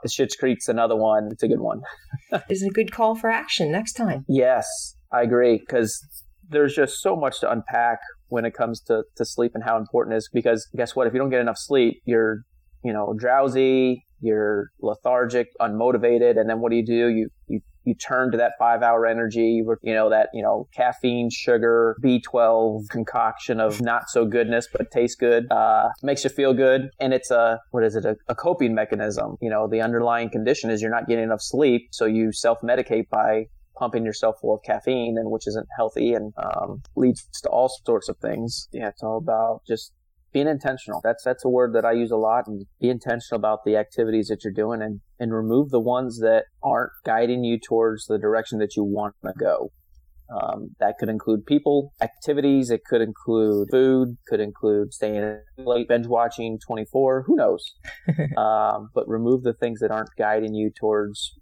Schitt's 0.06 0.36
Creek's 0.36 0.68
another 0.68 0.96
one. 0.96 1.28
It's 1.30 1.42
a 1.42 1.48
good 1.48 1.60
one. 1.60 1.82
is 2.48 2.62
a 2.62 2.70
good 2.70 2.92
call 2.92 3.14
for 3.14 3.30
action 3.30 3.70
next 3.70 3.94
time. 3.94 4.24
Yes, 4.28 4.66
I 5.12 5.22
agree 5.22 5.58
because 5.58 6.00
there's 6.50 6.74
just 6.74 7.00
so 7.00 7.16
much 7.16 7.40
to 7.40 7.50
unpack 7.50 7.98
when 8.28 8.44
it 8.44 8.54
comes 8.54 8.80
to, 8.82 9.04
to 9.16 9.24
sleep 9.24 9.52
and 9.54 9.64
how 9.64 9.76
important 9.76 10.14
it 10.14 10.18
is. 10.18 10.28
Because 10.32 10.68
guess 10.76 10.94
what? 10.96 11.06
If 11.06 11.12
you 11.12 11.18
don't 11.18 11.30
get 11.30 11.40
enough 11.40 11.58
sleep, 11.58 12.02
you're 12.04 12.42
you 12.84 12.92
know 12.92 13.14
drowsy, 13.16 14.04
you're 14.20 14.68
lethargic, 14.80 15.48
unmotivated, 15.60 16.38
and 16.38 16.48
then 16.48 16.60
what 16.60 16.70
do 16.70 16.76
you 16.76 16.86
do? 16.86 17.08
You 17.08 17.28
you 17.48 17.60
you 17.84 17.94
turn 17.94 18.30
to 18.32 18.38
that 18.38 18.52
five 18.58 18.82
hour 18.82 19.06
energy, 19.06 19.62
you 19.82 19.94
know, 19.94 20.10
that, 20.10 20.30
you 20.32 20.42
know, 20.42 20.66
caffeine, 20.74 21.28
sugar, 21.30 21.96
B12 22.02 22.88
concoction 22.90 23.60
of 23.60 23.80
not 23.80 24.08
so 24.08 24.24
goodness, 24.24 24.66
but 24.72 24.90
tastes 24.90 25.16
good, 25.16 25.50
uh, 25.50 25.88
makes 26.02 26.24
you 26.24 26.30
feel 26.30 26.54
good. 26.54 26.88
And 26.98 27.12
it's 27.12 27.30
a, 27.30 27.60
what 27.70 27.84
is 27.84 27.94
it? 27.94 28.04
A, 28.04 28.16
a 28.28 28.34
coping 28.34 28.74
mechanism. 28.74 29.36
You 29.40 29.50
know, 29.50 29.68
the 29.68 29.80
underlying 29.82 30.30
condition 30.30 30.70
is 30.70 30.80
you're 30.80 30.90
not 30.90 31.06
getting 31.06 31.24
enough 31.24 31.42
sleep. 31.42 31.88
So 31.92 32.06
you 32.06 32.32
self 32.32 32.58
medicate 32.62 33.08
by 33.10 33.44
pumping 33.76 34.04
yourself 34.04 34.36
full 34.40 34.54
of 34.54 34.62
caffeine 34.64 35.16
and 35.18 35.30
which 35.30 35.46
isn't 35.46 35.66
healthy 35.76 36.14
and 36.14 36.32
um, 36.36 36.82
leads 36.96 37.28
to 37.42 37.48
all 37.48 37.68
sorts 37.84 38.08
of 38.08 38.16
things. 38.18 38.68
Yeah, 38.72 38.88
it's 38.88 39.02
all 39.02 39.18
about 39.18 39.62
just 39.66 39.92
being 40.34 40.48
intentional. 40.48 41.00
That's 41.02 41.24
that's 41.24 41.44
a 41.44 41.48
word 41.48 41.74
that 41.74 41.86
I 41.86 41.92
use 41.92 42.10
a 42.10 42.16
lot. 42.16 42.46
And 42.46 42.66
be 42.80 42.90
intentional 42.90 43.38
about 43.38 43.60
the 43.64 43.76
activities 43.76 44.28
that 44.28 44.44
you're 44.44 44.52
doing, 44.52 44.82
and 44.82 45.00
and 45.18 45.32
remove 45.32 45.70
the 45.70 45.80
ones 45.80 46.20
that 46.20 46.44
aren't 46.62 46.90
guiding 47.06 47.44
you 47.44 47.58
towards 47.58 48.06
the 48.06 48.18
direction 48.18 48.58
that 48.58 48.76
you 48.76 48.84
want 48.84 49.14
to 49.24 49.32
go. 49.38 49.70
Um, 50.34 50.74
that 50.80 50.96
could 50.98 51.10
include 51.10 51.46
people, 51.46 51.92
activities. 52.02 52.70
It 52.70 52.80
could 52.88 53.02
include 53.02 53.68
food. 53.70 54.16
Could 54.26 54.40
include 54.40 54.92
staying 54.92 55.38
late, 55.58 55.88
binge 55.88 56.06
watching 56.06 56.58
24. 56.66 57.24
Who 57.26 57.36
knows? 57.36 57.74
um, 58.36 58.88
but 58.94 59.08
remove 59.08 59.42
the 59.42 59.52
things 59.52 59.80
that 59.80 59.90
aren't 59.90 60.16
guiding 60.18 60.54
you 60.54 60.70
towards 60.70 61.34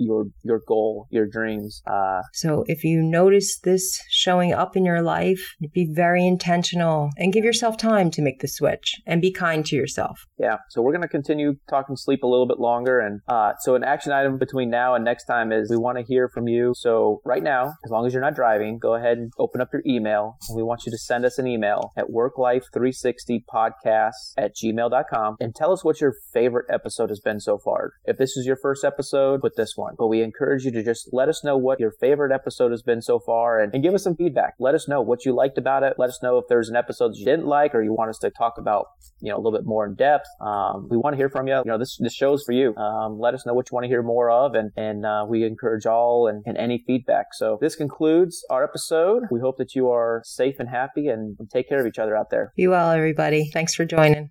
your 0.00 0.24
your 0.42 0.60
goal, 0.66 1.06
your 1.10 1.26
dreams. 1.26 1.82
Uh, 1.86 2.22
so 2.32 2.64
if 2.66 2.82
you 2.84 3.02
notice 3.02 3.58
this 3.60 4.00
showing 4.08 4.52
up 4.52 4.76
in 4.76 4.84
your 4.84 5.02
life, 5.02 5.54
be 5.72 5.88
very 5.92 6.26
intentional 6.26 7.10
and 7.16 7.32
give 7.32 7.44
yourself 7.44 7.76
time 7.76 8.10
to 8.12 8.22
make 8.22 8.40
the 8.40 8.48
switch 8.48 9.00
and 9.06 9.20
be 9.20 9.30
kind 9.30 9.64
to 9.66 9.76
yourself. 9.76 10.26
Yeah. 10.38 10.56
So 10.70 10.82
we're 10.82 10.92
going 10.92 11.02
to 11.02 11.08
continue 11.08 11.54
talking 11.68 11.96
sleep 11.96 12.22
a 12.22 12.26
little 12.26 12.46
bit 12.46 12.58
longer, 12.58 12.98
and 12.98 13.20
uh, 13.28 13.52
so 13.60 13.74
an 13.74 13.84
action 13.84 14.12
item 14.12 14.38
between 14.38 14.70
now 14.70 14.94
and 14.94 15.04
next 15.04 15.26
time 15.26 15.52
is 15.52 15.70
we 15.70 15.76
want 15.76 15.98
to 15.98 16.04
hear 16.04 16.28
from 16.28 16.48
you. 16.48 16.72
So 16.76 17.20
right 17.24 17.42
now, 17.42 17.74
as 17.84 17.90
long 17.90 18.06
as 18.06 18.14
you're 18.14 18.22
not 18.22 18.34
driving, 18.34 18.78
go 18.78 18.94
ahead 18.94 19.18
and 19.18 19.30
open 19.38 19.60
up 19.60 19.68
your 19.72 19.82
email. 19.86 20.36
We 20.54 20.62
want 20.62 20.86
you 20.86 20.92
to 20.92 20.98
send 20.98 21.24
us 21.24 21.38
an 21.38 21.46
email 21.46 21.92
at 21.96 22.06
worklife360podcast 22.06 24.12
at 24.38 24.54
gmail.com 24.56 25.36
and 25.40 25.54
tell 25.54 25.72
us 25.72 25.84
what 25.84 26.00
your 26.00 26.14
favorite 26.32 26.66
episode 26.70 27.10
has 27.10 27.20
been 27.20 27.40
so 27.40 27.58
far. 27.58 27.92
If 28.04 28.16
this 28.16 28.36
is 28.36 28.46
your 28.46 28.56
first 28.56 28.84
episode, 28.84 29.42
put 29.42 29.56
this 29.56 29.72
one 29.76 29.89
But 29.98 30.08
we 30.08 30.22
encourage 30.22 30.64
you 30.64 30.70
to 30.72 30.82
just 30.82 31.08
let 31.12 31.28
us 31.28 31.44
know 31.44 31.56
what 31.56 31.80
your 31.80 31.92
favorite 31.92 32.32
episode 32.32 32.70
has 32.70 32.82
been 32.82 33.02
so 33.02 33.18
far 33.18 33.60
and, 33.60 33.72
and 33.74 33.82
give 33.82 33.94
us 33.94 34.04
some 34.04 34.16
feedback. 34.16 34.54
Let 34.58 34.74
us 34.74 34.88
know 34.88 35.00
what 35.00 35.24
you 35.24 35.32
liked 35.32 35.58
about 35.58 35.82
it. 35.82 35.94
Let 35.98 36.08
us 36.08 36.20
know 36.22 36.38
if 36.38 36.46
there's 36.48 36.68
an 36.68 36.76
episode 36.76 37.12
you 37.14 37.24
didn't 37.24 37.46
like 37.46 37.74
or 37.74 37.82
you 37.82 37.92
want 37.92 38.10
us 38.10 38.18
to 38.18 38.30
talk 38.30 38.58
about, 38.58 38.86
you 39.20 39.30
know, 39.30 39.36
a 39.36 39.40
little 39.40 39.58
bit 39.58 39.66
more 39.66 39.86
in 39.86 39.94
depth. 39.94 40.26
Um, 40.40 40.88
we 40.90 40.96
want 40.96 41.14
to 41.14 41.16
hear 41.16 41.28
from 41.28 41.48
you. 41.48 41.56
You 41.56 41.64
know, 41.64 41.78
this, 41.78 41.96
this 41.98 42.14
show's 42.14 42.44
for 42.44 42.52
you. 42.52 42.74
Um, 42.76 43.18
let 43.18 43.34
us 43.34 43.44
know 43.46 43.54
what 43.54 43.70
you 43.70 43.74
want 43.74 43.84
to 43.84 43.88
hear 43.88 44.02
more 44.02 44.30
of 44.30 44.54
and, 44.54 44.70
and, 44.76 45.04
uh, 45.04 45.26
we 45.28 45.44
encourage 45.44 45.86
all 45.86 46.26
and, 46.26 46.42
and 46.46 46.56
any 46.56 46.82
feedback. 46.86 47.26
So 47.32 47.58
this 47.60 47.76
concludes 47.76 48.44
our 48.50 48.64
episode. 48.64 49.24
We 49.30 49.40
hope 49.40 49.58
that 49.58 49.74
you 49.74 49.88
are 49.90 50.22
safe 50.24 50.56
and 50.58 50.68
happy 50.68 51.08
and 51.08 51.36
take 51.50 51.68
care 51.68 51.80
of 51.80 51.86
each 51.86 51.98
other 51.98 52.16
out 52.16 52.30
there. 52.30 52.52
Be 52.56 52.68
well, 52.68 52.90
everybody. 52.90 53.50
Thanks 53.52 53.74
for 53.74 53.84
joining. 53.84 54.30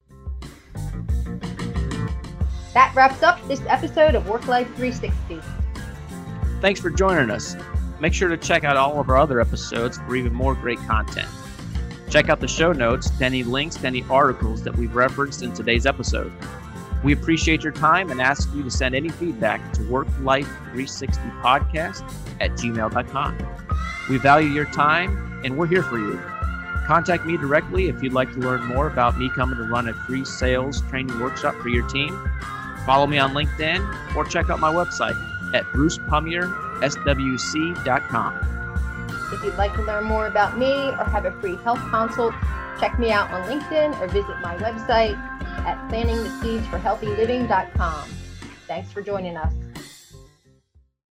That 2.73 2.93
wraps 2.95 3.21
up 3.23 3.45
this 3.47 3.61
episode 3.67 4.15
of 4.15 4.27
Work 4.27 4.47
Life 4.47 4.67
360. 4.75 5.39
Thanks 6.61 6.79
for 6.79 6.91
joining 6.91 7.31
us. 7.31 7.55
Make 7.99 8.13
sure 8.13 8.29
to 8.29 8.37
check 8.37 8.63
out 8.63 8.77
all 8.77 8.99
of 8.99 9.09
our 9.09 9.17
other 9.17 9.41
episodes 9.41 9.97
for 9.97 10.15
even 10.15 10.33
more 10.33 10.55
great 10.55 10.79
content. 10.79 11.27
Check 12.09 12.29
out 12.29 12.39
the 12.39 12.47
show 12.47 12.71
notes 12.71 13.11
any 13.21 13.43
links 13.43 13.75
to 13.77 13.87
any 13.87 14.03
articles 14.09 14.63
that 14.63 14.75
we've 14.75 14.95
referenced 14.95 15.41
in 15.41 15.53
today's 15.53 15.85
episode. 15.85 16.31
We 17.03 17.13
appreciate 17.13 17.63
your 17.63 17.73
time 17.73 18.11
and 18.11 18.21
ask 18.21 18.53
you 18.53 18.63
to 18.63 18.71
send 18.71 18.93
any 18.93 19.09
feedback 19.09 19.73
to 19.73 19.81
worklife360podcast 19.81 22.13
at 22.39 22.51
gmail.com. 22.51 23.37
We 24.09 24.17
value 24.17 24.49
your 24.49 24.65
time 24.65 25.41
and 25.43 25.57
we're 25.57 25.67
here 25.67 25.83
for 25.83 25.97
you. 25.97 26.21
Contact 26.85 27.25
me 27.25 27.37
directly 27.37 27.87
if 27.87 28.01
you'd 28.01 28.13
like 28.13 28.31
to 28.33 28.39
learn 28.39 28.65
more 28.65 28.87
about 28.87 29.17
me 29.17 29.29
coming 29.29 29.57
to 29.57 29.63
run 29.63 29.87
a 29.87 29.93
free 29.93 30.25
sales 30.25 30.81
training 30.89 31.19
workshop 31.19 31.55
for 31.61 31.69
your 31.69 31.87
team 31.87 32.29
Follow 32.85 33.07
me 33.07 33.17
on 33.17 33.33
LinkedIn 33.33 34.15
or 34.15 34.23
check 34.25 34.49
out 34.49 34.59
my 34.59 34.71
website 34.71 35.17
at 35.53 35.65
brucepumierswc.com. 35.65 38.45
If 39.31 39.43
you'd 39.43 39.55
like 39.55 39.75
to 39.75 39.83
learn 39.83 40.05
more 40.05 40.25
about 40.27 40.57
me 40.57 40.71
or 40.71 41.03
have 41.05 41.25
a 41.25 41.31
free 41.39 41.55
health 41.57 41.77
consult, 41.89 42.33
check 42.79 42.97
me 42.97 43.11
out 43.11 43.29
on 43.31 43.47
LinkedIn 43.47 43.99
or 43.99 44.07
visit 44.07 44.39
my 44.41 44.57
website 44.57 45.15
at 45.65 45.77
planningtheseedsforhealthyliving.com. 45.89 48.09
Thanks 48.67 48.91
for 48.91 49.01
joining 49.01 49.37
us. 49.37 49.53